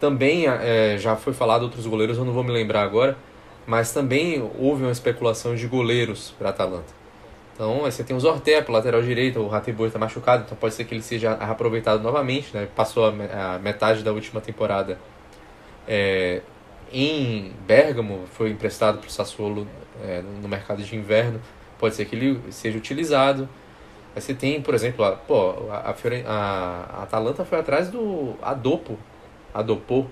[0.00, 3.16] também é, já foi falado outros goleiros, eu não vou me lembrar agora,
[3.66, 6.99] mas também houve uma especulação de goleiros para Atalanta.
[7.60, 10.94] Então você tem o Zorté lateral direito, o Ratibor está machucado, então pode ser que
[10.94, 12.56] ele seja aproveitado novamente.
[12.56, 12.66] Né?
[12.74, 14.98] Passou a, metade da última temporada
[15.86, 16.40] é,
[16.90, 19.68] em Bergamo, foi emprestado para o Sassuolo
[20.02, 21.38] é, no mercado de inverno,
[21.78, 23.46] pode ser que ele seja utilizado.
[24.16, 25.94] Aí você tem, por exemplo, a, pô, a,
[26.26, 28.98] a, a Atalanta foi atrás do Adopo,
[29.52, 30.10] Adopou,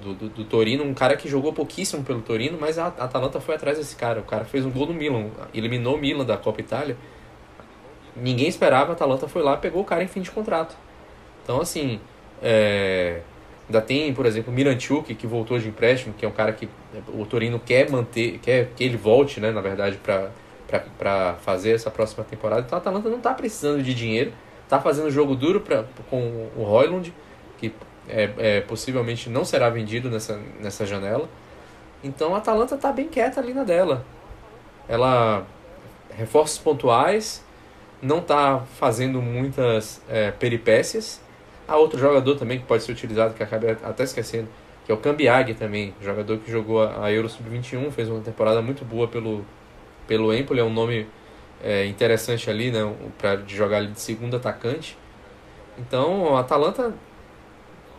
[0.00, 3.54] do, do, do, Torino, um cara que jogou pouquíssimo pelo Torino, mas a Atalanta foi
[3.54, 4.20] atrás desse cara.
[4.20, 6.96] O cara fez um gol no Milan, eliminou o Milan da Copa Itália.
[8.16, 10.76] Ninguém esperava, a Atalanta foi lá, pegou o cara em fim de contrato.
[11.42, 12.00] Então, assim,
[12.42, 13.20] é...
[13.68, 16.68] ainda tem, por exemplo, o Miranchuk, que voltou de empréstimo, que é um cara que
[17.08, 22.24] o Torino quer manter, quer que ele volte, né, na verdade, para fazer essa próxima
[22.24, 22.62] temporada.
[22.66, 24.32] Então, a Atalanta não está precisando de dinheiro,
[24.64, 27.12] está fazendo jogo duro pra, com o Royland,
[27.58, 27.72] que
[28.08, 31.28] é, é, possivelmente não será vendido nessa, nessa janela.
[32.02, 34.04] Então a Atalanta está bem quieta ali na dela.
[34.88, 35.46] Ela
[36.16, 37.44] reforços pontuais,
[38.00, 41.20] não está fazendo muitas é, peripécias.
[41.66, 44.48] Há outro jogador também que pode ser utilizado, que acabei até esquecendo,
[44.84, 48.84] que é o Cambiag também, jogador que jogou a Euro Sub-21, fez uma temporada muito
[48.84, 49.44] boa pelo,
[50.06, 51.06] pelo Empoli, é um nome
[51.62, 52.80] é, interessante ali, né,
[53.16, 54.98] para jogar ali de segundo atacante.
[55.78, 56.92] Então, a Atalanta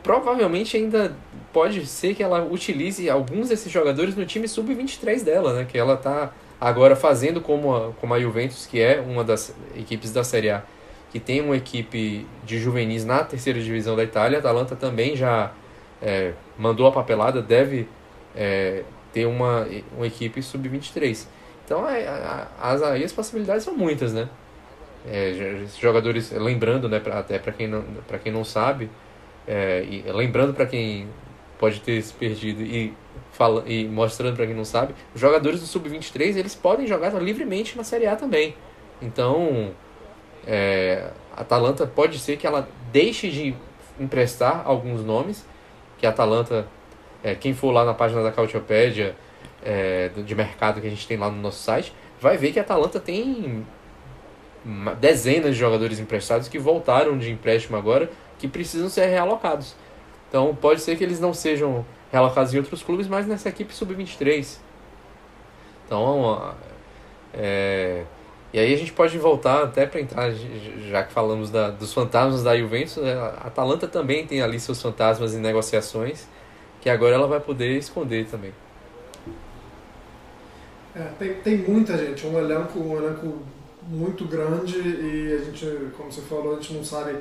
[0.04, 1.16] provavelmente ainda
[1.54, 5.66] pode ser que ela utilize alguns desses jogadores no time sub-23 dela, né?
[5.66, 10.12] Que ela está agora fazendo como a, como a Juventus, que é uma das equipes
[10.12, 10.64] da Série A,
[11.12, 14.38] que tem uma equipe de juvenis na terceira divisão da Itália.
[14.38, 15.52] A Atalanta também já
[16.02, 17.88] é, mandou a papelada, deve
[18.36, 18.84] é,
[19.14, 21.28] ter uma, uma equipe sub-23.
[21.64, 22.06] Então, é,
[22.60, 24.28] as, as possibilidades são muitas, né?
[25.06, 27.84] É, jogadores, lembrando, né, pra, até para quem, não,
[28.24, 28.90] quem não sabe,
[29.48, 31.08] é, e lembrando para quem
[31.60, 32.94] pode ter se perdido e,
[33.32, 37.78] fala, e mostrando para quem não sabe, os jogadores do Sub-23 eles podem jogar livremente
[37.78, 38.56] na Série A também.
[39.02, 39.72] Então,
[40.46, 43.56] é, a Atalanta pode ser que ela deixe de
[44.00, 45.46] emprestar alguns nomes,
[45.98, 46.68] que a Atalanta,
[47.24, 49.16] é, quem for lá na página da Cautiopédia
[49.64, 52.62] é, de mercado que a gente tem lá no nosso site, vai ver que a
[52.62, 53.66] Atalanta tem
[55.00, 58.10] dezenas de jogadores emprestados que voltaram de empréstimo agora
[58.44, 59.74] que precisam ser realocados.
[60.28, 64.58] Então pode ser que eles não sejam realocados em outros clubes, mas nessa equipe sub-23.
[65.86, 66.54] Então,
[67.34, 68.04] é,
[68.52, 70.30] e aí a gente pode voltar até para entrar,
[70.90, 74.82] já que falamos da, dos fantasmas da Juventus, né, a Atalanta também tem ali seus
[74.82, 76.28] fantasmas em negociações,
[76.82, 78.52] que agora ela vai poder esconder também.
[80.94, 83.40] É, tem, tem muita gente, um elenco, um elenco
[83.88, 85.66] muito grande e a gente,
[85.96, 87.16] como você falou, a gente não sabe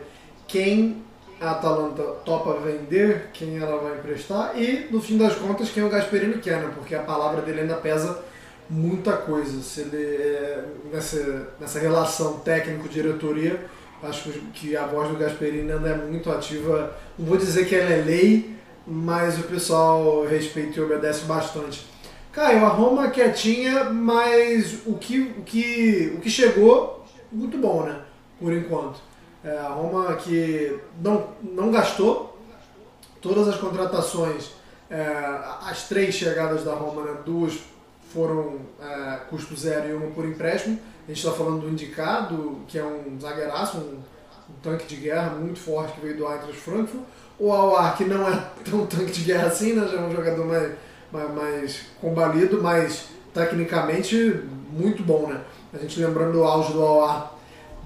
[0.48, 1.04] quem
[1.42, 5.88] a Atalanta topa vender, quem ela vai emprestar e, no fim das contas, quem o
[5.88, 6.70] Gasperini quer, né?
[6.72, 8.22] Porque a palavra dele ainda pesa
[8.70, 9.60] muita coisa.
[9.60, 13.66] Se ele, é, nessa, nessa relação técnico-diretoria,
[14.04, 16.96] acho que a voz do Gasperini ainda é muito ativa.
[17.18, 21.84] Não vou dizer que ela é lei, mas o pessoal respeita e obedece bastante.
[22.30, 27.98] Caio, a Roma quietinha, mas o que, o que, o que chegou, muito bom, né?
[28.38, 29.11] Por enquanto.
[29.44, 32.38] É, a Roma que não, não gastou
[33.20, 34.50] todas as contratações,
[34.90, 35.04] é,
[35.64, 37.58] as três chegadas da Roma, né, duas
[38.12, 40.78] foram é, custo zero e uma por empréstimo.
[41.04, 43.94] A gente está falando do Indicado, que é um zagueiraço, um,
[44.50, 47.02] um, tanque de guerra muito forte que veio do Eintracht Frankfurt.
[47.38, 50.46] O Awar, que não é tão tanque de guerra assim, né, já é um jogador
[50.46, 50.72] mais,
[51.10, 55.26] mais, mais combalido, mas tecnicamente muito bom.
[55.28, 55.40] Né?
[55.72, 57.32] A gente lembrando do auge do Awar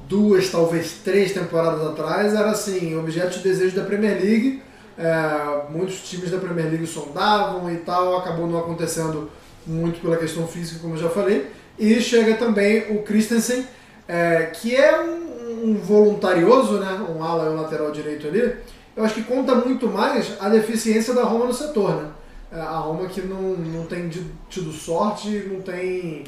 [0.08, 4.62] duas, talvez três temporadas atrás, era assim, objeto de desejo da Premier League.
[4.98, 9.30] É, muitos times da Premier League sondavam e tal, acabou não acontecendo
[9.66, 11.50] muito pela questão física, como eu já falei.
[11.78, 13.66] E chega também o Christensen,
[14.08, 16.98] é, que é um, um, voluntarioso, né?
[17.14, 18.56] um ala e um lateral direito ali.
[18.96, 21.96] Eu acho que conta muito mais a deficiência da Roma no setor.
[21.96, 22.08] Né?
[22.52, 24.08] É, a Roma que não, não tem
[24.48, 26.24] tido sorte, não tem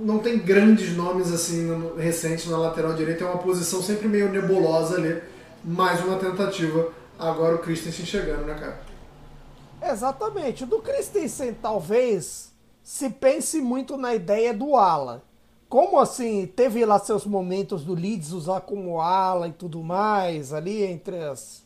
[0.00, 4.96] não tem grandes nomes assim recentes na lateral direita, é uma posição sempre meio nebulosa
[4.96, 5.22] ali.
[5.64, 8.80] Mais uma tentativa, agora o Christensen chegando, né, cara?
[9.92, 10.66] Exatamente.
[10.66, 15.22] Do Christensen, talvez se pense muito na ideia do ala.
[15.68, 20.84] Como assim, teve lá seus momentos do Leeds usar como ala e tudo mais, ali
[20.84, 21.64] entre as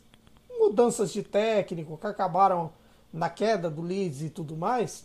[0.59, 2.71] mudanças de técnico que acabaram
[3.13, 5.03] na queda do Leeds e tudo mais,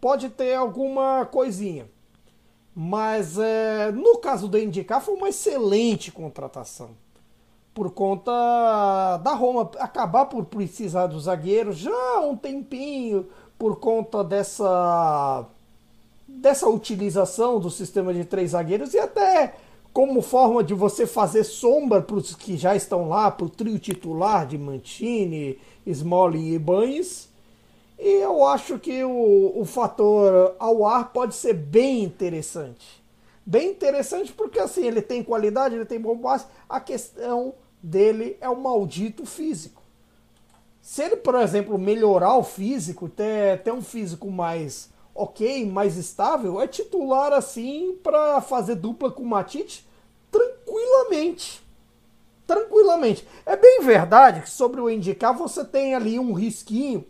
[0.00, 1.86] pode ter alguma coisinha.
[2.80, 6.90] Mas é, no caso do Indicar foi uma excelente contratação.
[7.74, 8.30] Por conta
[9.16, 13.26] da Roma acabar por precisar dos zagueiros já há um tempinho,
[13.58, 15.44] por conta dessa,
[16.28, 19.56] dessa utilização do sistema de três zagueiros e até
[19.92, 23.76] como forma de você fazer sombra para os que já estão lá, para o trio
[23.80, 27.27] titular de Mantini, Smalling e Banes.
[27.98, 33.02] E eu acho que o, o fator ao ar pode ser bem interessante.
[33.44, 36.46] Bem interessante porque assim, ele tem qualidade, ele tem bom passe.
[36.68, 39.82] A questão dele é o maldito físico.
[40.80, 46.60] Se ele, por exemplo, melhorar o físico, ter, ter um físico mais ok, mais estável,
[46.60, 49.86] é titular assim para fazer dupla com o Matite
[50.30, 51.62] tranquilamente.
[52.46, 53.26] Tranquilamente.
[53.44, 57.04] É bem verdade que sobre o indicar você tem ali um risquinho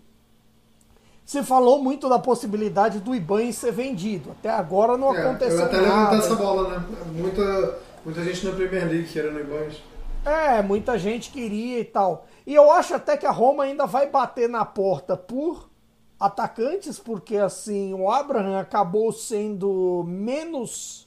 [1.28, 4.30] se falou muito da possibilidade do Iban ser vendido.
[4.30, 5.76] Até agora não é, aconteceu nada.
[5.76, 6.86] Eu até levantar essa bola, né?
[7.12, 9.68] Muita, muita gente na Premier League querendo o Iban.
[10.24, 12.26] É, muita gente queria e tal.
[12.46, 15.68] E eu acho até que a Roma ainda vai bater na porta por
[16.18, 21.06] atacantes, porque assim, o Abraham acabou sendo menos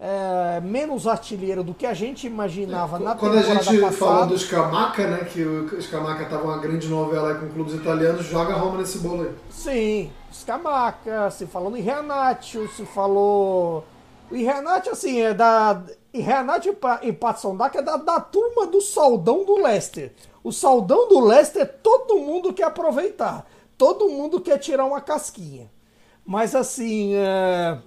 [0.00, 3.92] é, menos artilheiro do que a gente imaginava é, na Quando a gente passada.
[3.92, 8.54] falou do Scamaca, né, que o Scamaca estava uma grande novela com clubes italianos, joga
[8.54, 9.34] Roma nesse bolo aí.
[9.50, 13.84] Sim, Scamaca, se falou no Renato, se falou...
[14.30, 15.82] O Renato, assim, é da...
[16.14, 16.68] Renato
[17.02, 20.12] e Patson Daka é da, da turma do Saldão do Leicester.
[20.42, 23.46] O Saldão do Leicester todo mundo quer aproveitar.
[23.76, 25.70] Todo mundo quer tirar uma casquinha.
[26.24, 27.78] Mas assim, é...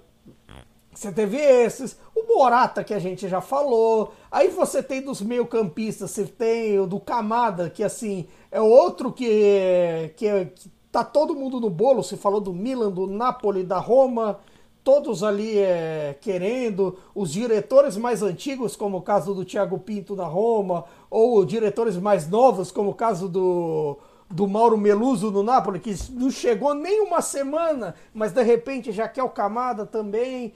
[0.94, 1.98] Você teve esses,
[2.38, 4.12] o que a gente já falou.
[4.30, 10.12] Aí você tem dos meio-campistas, você tem o do Camada, que assim, é outro que,
[10.16, 12.02] que, que tá todo mundo no bolo.
[12.02, 14.38] Você falou do Milan, do Napoli, da Roma,
[14.82, 16.98] todos ali é, querendo.
[17.14, 22.28] Os diretores mais antigos, como o caso do Thiago Pinto da Roma, ou diretores mais
[22.28, 23.98] novos, como o caso do
[24.30, 29.06] do Mauro Meluso no Napoli, que não chegou nem uma semana, mas de repente já
[29.06, 30.52] quer o Camada também.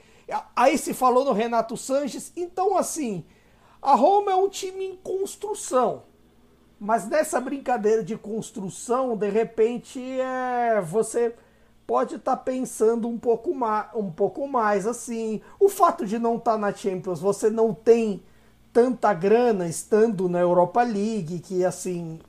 [0.55, 2.31] Aí se falou no Renato Sanches.
[2.35, 3.25] Então, assim,
[3.81, 6.03] a Roma é um time em construção.
[6.79, 11.35] Mas nessa brincadeira de construção, de repente, é, você
[11.85, 15.41] pode estar tá pensando um pouco, mais, um pouco mais assim.
[15.59, 18.23] O fato de não estar tá na Champions, você não tem
[18.71, 22.19] tanta grana estando na Europa League, que assim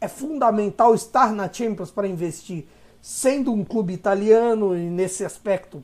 [0.00, 2.66] é fundamental estar na Champions para investir,
[3.02, 5.82] sendo um clube italiano e nesse aspecto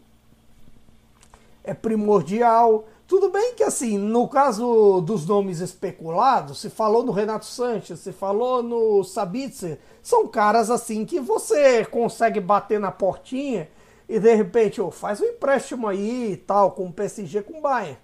[1.65, 2.85] é primordial.
[3.07, 8.13] Tudo bem que, assim, no caso dos nomes especulados, se falou no Renato Sanches, se
[8.13, 13.69] falou no Sabitzer, são caras assim que você consegue bater na portinha
[14.09, 17.63] e de repente, oh, faz um empréstimo aí e tal, com o PSG, com o
[17.63, 17.99] Bayern.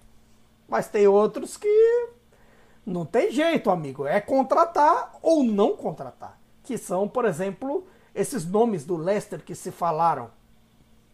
[0.67, 2.09] Mas tem outros que
[2.85, 4.07] não tem jeito, amigo.
[4.07, 6.39] É contratar ou não contratar.
[6.63, 7.85] Que são, por exemplo,
[8.15, 10.29] esses nomes do Leicester que se falaram.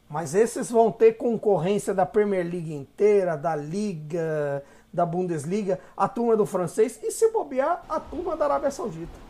[0.09, 6.37] Mas esses vão ter concorrência da Premier League inteira, da Liga, da Bundesliga, a turma
[6.37, 9.27] do francês e, se bobear, a turma da Arábia Saudita.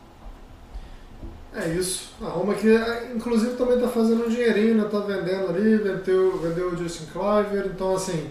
[1.54, 2.12] É isso.
[2.22, 2.68] A Roma que,
[3.14, 4.88] inclusive, também está fazendo um dinheirinho, né?
[4.88, 7.66] Tá vendendo ali, vendeu, vendeu o Justin Cliver.
[7.74, 8.30] Então, assim,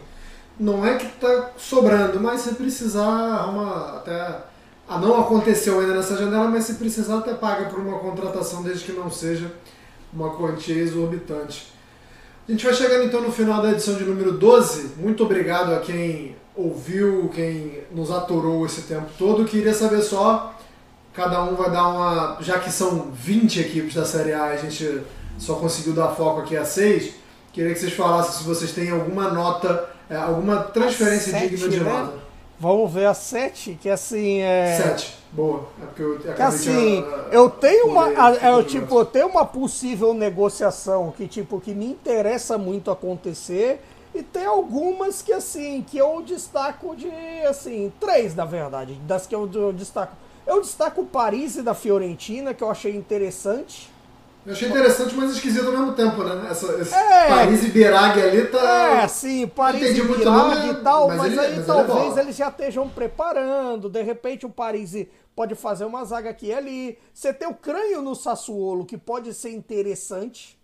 [0.60, 4.42] não é que está sobrando, mas se precisar, a Roma até...
[4.88, 8.86] Ah, não aconteceu ainda nessa janela, mas se precisar até paga por uma contratação, desde
[8.86, 9.52] que não seja
[10.14, 11.74] uma quantia exorbitante.
[12.48, 14.94] A gente vai chegando então no final da edição de número 12.
[14.98, 19.44] Muito obrigado a quem ouviu, quem nos aturou esse tempo todo.
[19.44, 20.58] Queria saber só,
[21.14, 22.38] cada um vai dar uma.
[22.40, 25.02] Já que são 20 equipes da Série A, a gente
[25.38, 27.16] só conseguiu dar foco aqui a 6.
[27.52, 31.80] Queria que vocês falassem se vocês têm alguma nota, é, alguma transferência sete, digna de
[31.82, 31.92] né?
[31.92, 32.14] nota.
[32.60, 34.78] Vamos ver a 7, que assim é.
[34.82, 35.68] 7, boa.
[35.82, 38.10] É porque eu que assim, eu tenho uma.
[38.10, 43.80] eu, tipo, eu tenho uma possível negociação que, tipo, que me interessa muito acontecer.
[44.16, 47.12] E tem algumas que assim, que eu destaco de
[47.48, 50.16] assim, três na verdade, das que eu, eu destaco.
[50.48, 53.92] Eu destaco o Paris e da Fiorentina, que eu achei interessante.
[54.48, 56.48] Eu achei interessante, mas esquisito ao mesmo tempo, né?
[56.50, 59.02] Essa, esse é, Paris e ali tá.
[59.04, 62.24] É, sim, Paris e Birag e tal, mas, mas ele, aí mas talvez ele é
[62.24, 63.90] eles já estejam preparando.
[63.90, 66.98] De repente o Paris pode fazer uma zaga aqui e ali.
[67.14, 70.58] Você tem o Crânio no Sassuolo, que pode ser interessante.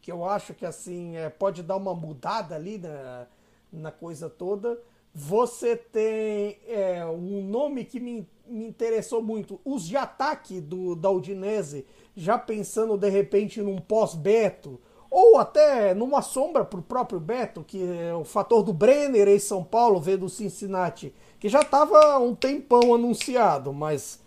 [0.00, 3.26] Que eu acho que assim, é, pode dar uma mudada ali na,
[3.72, 4.78] na coisa toda.
[5.12, 11.10] Você tem é, um nome que me, me interessou muito, os de ataque do, da
[11.10, 11.84] Udinese
[12.20, 14.78] já pensando de repente num pós-Beto,
[15.10, 19.38] ou até numa sombra para o próprio Beto, que é o fator do Brenner em
[19.38, 24.20] São Paulo, veio do Cincinnati, que já estava um tempão anunciado, mas.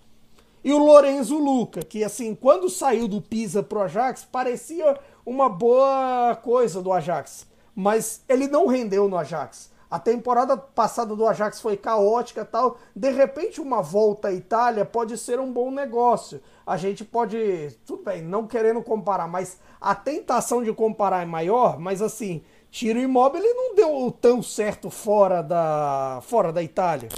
[0.63, 6.35] E o Lorenzo Luca, que assim, quando saiu do Pisa pro Ajax, parecia uma boa
[6.41, 9.69] coisa do Ajax, mas ele não rendeu no Ajax.
[9.93, 12.79] A temporada passada do Ajax foi caótica tal.
[12.95, 16.41] De repente, uma volta à Itália pode ser um bom negócio.
[16.65, 21.77] A gente pode, tudo bem, não querendo comparar, mas a tentação de comparar é maior.
[21.77, 22.41] Mas assim,
[22.71, 27.09] Tiro Imóvel não deu tão certo fora da, fora da Itália.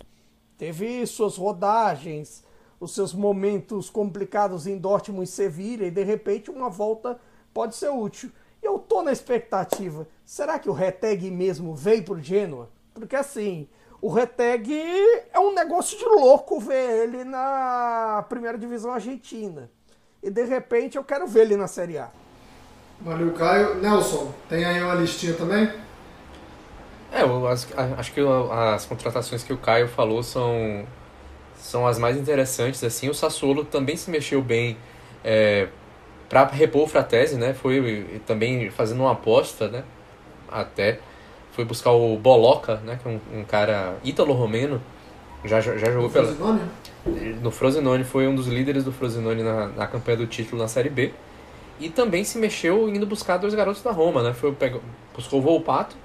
[0.58, 2.44] Teve suas rodagens,
[2.78, 7.18] os seus momentos complicados em Dortmund e Sevilha, e de repente uma volta
[7.54, 8.30] pode ser útil.
[8.62, 10.06] Eu tô na expectativa.
[10.26, 12.68] Será que o Reteg mesmo veio pro Genoa?
[12.96, 13.68] Porque assim,
[14.02, 14.74] o Reteg
[15.32, 19.70] é um negócio de louco ver ele na primeira divisão argentina.
[20.24, 22.10] E de repente eu quero ver ele na Série A.
[23.02, 23.76] Valeu, Caio.
[23.76, 25.72] Nelson, tem aí uma listinha também?
[27.12, 27.68] É, eu acho,
[27.98, 28.22] acho que
[28.52, 30.88] as contratações que o Caio falou são,
[31.56, 32.84] são as mais interessantes.
[32.84, 34.76] Assim, o Sassuolo também se mexeu bem
[35.24, 35.68] é,
[36.28, 37.54] para repor o Fratese, né?
[37.54, 39.84] Foi também fazendo uma aposta, né?
[40.62, 41.00] Até
[41.52, 43.00] foi buscar o Boloca, né?
[43.02, 44.82] Que é um, um cara ítalo-romeno,
[45.44, 46.26] já, já jogou no pela...
[46.26, 46.62] Frosinone?
[47.42, 50.90] No Frosinone, foi um dos líderes do Frosinone na, na campanha do título na Série
[50.90, 51.12] B.
[51.80, 54.34] E também se mexeu indo buscar dois garotos da Roma, né?
[54.34, 54.82] Foi, pegou,
[55.14, 55.96] buscou o Volpato,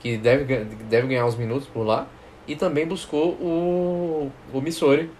[0.00, 2.06] que deve, deve ganhar uns minutos por lá,
[2.46, 5.10] e também buscou o, o Missori,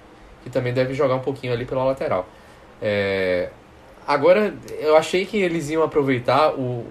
[0.43, 2.29] que também deve jogar um pouquinho ali pela lateral.
[2.83, 3.51] É,
[4.07, 6.85] Agora, eu achei que eles iam aproveitar o,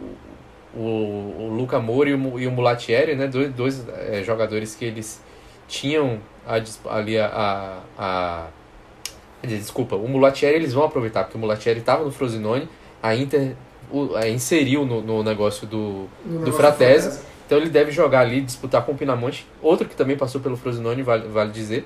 [0.75, 3.27] o, o Luca Mori e o, e o Mulatieri, né?
[3.27, 5.21] Dois, dois é, jogadores que eles
[5.67, 6.55] tinham a,
[6.95, 8.47] ali a, a, a,
[9.45, 12.67] Desculpa, o Mulatieri eles vão aproveitar, porque o Mulatieri estava no Frosinone,
[13.01, 13.55] a Inter
[13.91, 18.41] o, a inseriu no, no negócio do, no do Fratese, então ele deve jogar ali,
[18.41, 21.85] disputar com o Pinamonte, outro que também passou pelo Frosinone, vale, vale dizer.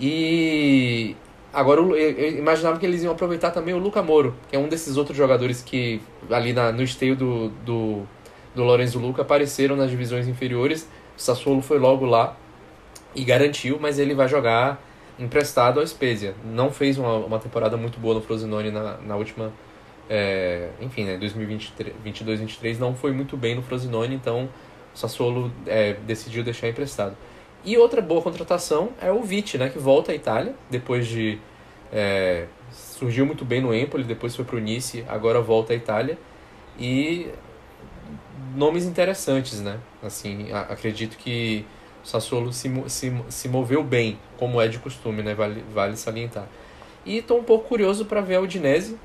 [0.00, 1.14] E
[1.58, 4.96] Agora eu imaginava que eles iam aproveitar também o Luca Moro, que é um desses
[4.96, 6.00] outros jogadores que
[6.30, 8.02] ali na, no esteio do, do,
[8.54, 10.88] do Lorenzo Luca apareceram nas divisões inferiores.
[11.16, 12.36] O Sassuolo foi logo lá
[13.12, 14.80] e garantiu, mas ele vai jogar
[15.18, 16.32] emprestado ao Spezia.
[16.44, 19.52] Não fez uma, uma temporada muito boa no Frosinone na, na última.
[20.08, 24.48] É, enfim, né, 2022-23 não foi muito bem no Frosinone, então
[24.94, 27.16] o Sassuolo é, decidiu deixar emprestado.
[27.64, 31.38] E outra boa contratação é o Vite, né, que volta à Itália, depois de...
[31.92, 36.18] É, surgiu muito bem no Empoli, depois foi para o Nice, agora volta à Itália.
[36.78, 37.28] E
[38.54, 39.78] nomes interessantes, né?
[40.02, 41.64] Assim, acredito que
[42.04, 45.34] o Sassuolo se, se, se moveu bem, como é de costume, né?
[45.34, 46.46] Vale, vale salientar.
[47.04, 48.98] E estou um pouco curioso para ver a Udinese,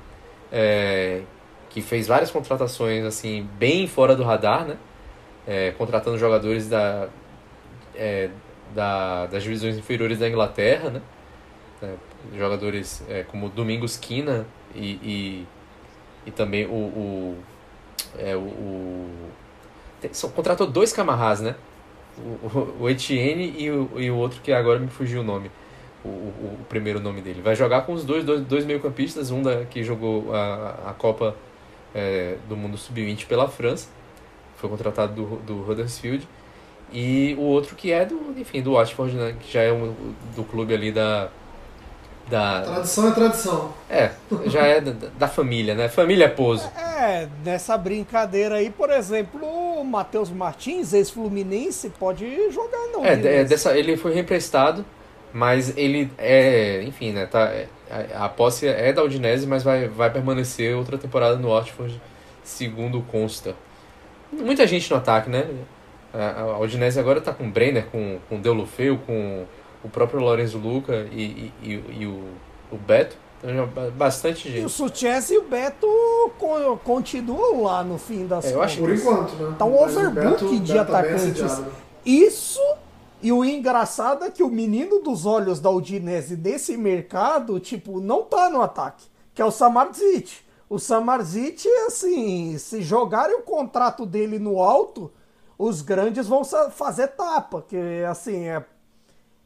[0.52, 1.22] é,
[1.70, 4.76] que fez várias contratações assim bem fora do radar, né?
[5.46, 7.08] É, contratando jogadores da,
[7.94, 8.30] é,
[8.74, 11.02] da, das divisões inferiores da Inglaterra, né?
[11.82, 11.94] É,
[12.36, 15.46] jogadores é, como Domingos Quina e, e,
[16.26, 17.38] e também o, o,
[18.18, 19.10] é, o, o
[20.00, 21.54] tem, só, contratou dois Camarras, né?
[22.16, 25.50] O, o, Etienne e o, e o outro que agora me fugiu o nome,
[26.04, 27.42] o, o, o primeiro nome dele.
[27.42, 31.34] Vai jogar com os dois, dois, dois meio-campistas, um da, que jogou a, a Copa
[31.94, 33.88] é, do Mundo Sub-20 pela França,
[34.56, 36.28] foi contratado do, do Huddersfield,
[36.94, 39.34] e o outro que é do, enfim, do Watford, né?
[39.40, 39.92] Que já é um,
[40.36, 41.28] do clube ali da,
[42.30, 42.60] da...
[42.62, 43.74] Tradição é tradição.
[43.90, 44.10] É,
[44.46, 45.88] já é da, da família, né?
[45.88, 46.70] Família Pouso.
[46.78, 53.04] É, nessa brincadeira aí, por exemplo, o Matheus Martins, ex-fluminense, pode jogar não.
[53.04, 54.84] É, é dessa, ele foi reemprestado,
[55.32, 57.26] mas ele é, enfim, né?
[57.26, 61.48] Tá, é, a, a posse é da Udinese, mas vai, vai permanecer outra temporada no
[61.48, 62.00] Watford,
[62.44, 63.56] segundo consta.
[64.32, 65.44] Muita gente no ataque, né?
[66.14, 69.44] A, a Udinese agora está com o Brenner, com, com o Deulofeu, com
[69.82, 72.24] o próprio Lorenzo Luca e, e, e, e o,
[72.72, 73.16] o Beto.
[73.42, 74.62] Então, bastante gente.
[74.62, 75.86] E o Suchess e o Beto
[76.82, 79.54] continuam lá no fim das é, eu acho Por enquanto, né?
[79.58, 81.58] Tá um overbook de Beto tá atacantes.
[81.58, 81.64] Tá
[82.06, 82.60] Isso
[83.24, 88.22] e o engraçado é que o menino dos olhos da Udinese nesse mercado, tipo, não
[88.22, 90.30] tá no ataque, que é o Samardzic.
[90.68, 95.10] O Samardzic, assim, se jogarem o contrato dele no alto,
[95.58, 98.64] os grandes vão fazer tapa, que assim, é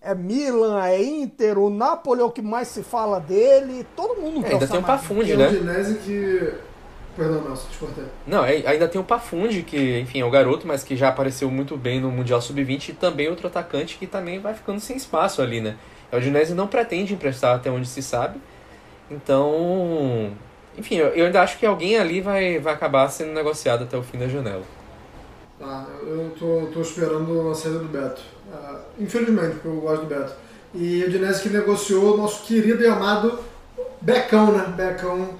[0.00, 4.46] é Milan, é Inter, o Napoli é o que mais se fala dele, todo mundo
[4.46, 5.48] é, Ainda tem o Pafundi, né?
[5.48, 6.54] O que.
[7.16, 8.04] Perdão, Nelson, te cortei.
[8.24, 11.50] Não, é, ainda tem o Pafundi, que, enfim, é o garoto, mas que já apareceu
[11.50, 15.42] muito bem no Mundial Sub-20, e também outro atacante que também vai ficando sem espaço
[15.42, 15.76] ali, né?
[16.12, 18.40] O Udinese não pretende emprestar até onde se sabe,
[19.10, 20.30] então.
[20.76, 24.02] Enfim, eu, eu ainda acho que alguém ali vai, vai acabar sendo negociado até o
[24.02, 24.62] fim da janela.
[25.58, 28.22] Tá, eu tô, tô esperando a saída do Beto.
[28.52, 30.32] Uh, infelizmente, porque eu gosto do Beto.
[30.74, 33.38] E o Dinese que negociou o nosso querido e amado
[34.00, 34.72] Becão, né?
[34.76, 35.30] Becão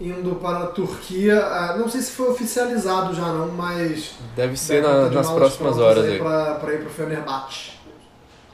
[0.00, 1.40] indo para a Turquia.
[1.40, 4.14] Uh, não sei se foi oficializado já não, mas...
[4.36, 6.18] Deve ser na, tá nas próximas horas aí.
[6.18, 7.72] Para ir para o Fenerbahçe.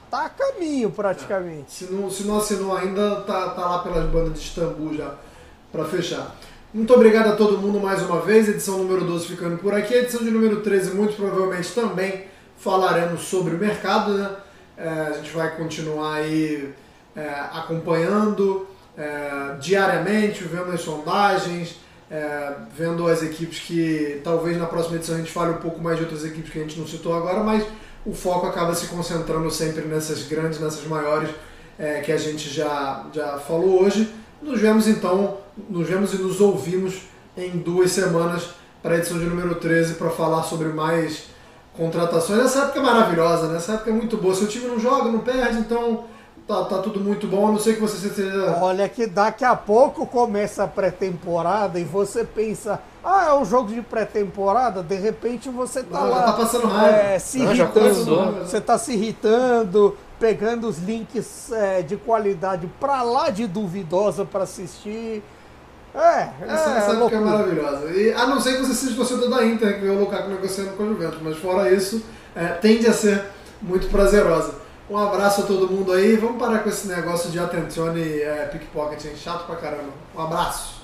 [0.09, 1.65] Tá a caminho praticamente.
[1.67, 1.87] É.
[1.87, 5.13] Se, não, se não assinou ainda, tá, tá lá pelas bandas de Istambul já
[5.71, 6.35] para fechar.
[6.71, 8.47] Muito obrigado a todo mundo mais uma vez.
[8.47, 9.91] Edição número 12 ficando por aqui.
[9.91, 12.25] Edição de número 13, muito provavelmente também
[12.59, 14.13] falaremos sobre o mercado.
[14.13, 14.29] Né?
[14.77, 16.71] É, a gente vai continuar aí
[17.15, 21.75] é, acompanhando é, diariamente, vendo as sondagens,
[22.11, 25.97] é, vendo as equipes que talvez na próxima edição a gente fale um pouco mais
[25.97, 27.65] de outras equipes que a gente não citou agora, mas
[28.05, 31.31] o foco acaba se concentrando sempre nessas grandes, nessas maiores
[31.79, 34.13] é, que a gente já, já falou hoje.
[34.39, 35.39] Nos vemos então,
[35.69, 37.01] nos vemos e nos ouvimos
[37.37, 38.49] em duas semanas
[38.81, 41.25] para a edição de número 13 para falar sobre mais
[41.75, 42.39] contratações.
[42.45, 43.57] Essa época é maravilhosa, né?
[43.57, 44.35] Essa época é muito boa.
[44.35, 46.05] Se o time não joga, não perde, então
[46.47, 47.47] tá, tá tudo muito bom.
[47.47, 48.57] A não sei que você seja.
[48.61, 53.73] Olha que daqui a pouco começa a pré-temporada e você pensa, ah, é um jogo
[53.73, 56.23] de pré-temporada, de repente você tá não, lá.
[56.23, 56.97] tá passando raiva.
[56.97, 58.45] É, se não, irritando.
[58.45, 64.43] Você tá se irritando pegando os links é, de qualidade pra lá de duvidosa para
[64.43, 65.23] assistir.
[65.93, 67.91] É, essa, é, essa época é maravilhosa.
[67.91, 70.71] E, a não ser que você seja torcedor da Inter, que vê o Lukaku negociando
[70.71, 72.03] com o Juventus, mas fora isso,
[72.35, 73.25] é, tende a ser
[73.61, 74.53] muito prazerosa.
[74.89, 76.15] Um abraço a todo mundo aí.
[76.15, 79.15] Vamos parar com esse negócio de atencione é, pickpocket, hein?
[79.15, 79.93] Chato pra caramba.
[80.15, 80.79] Um abraço.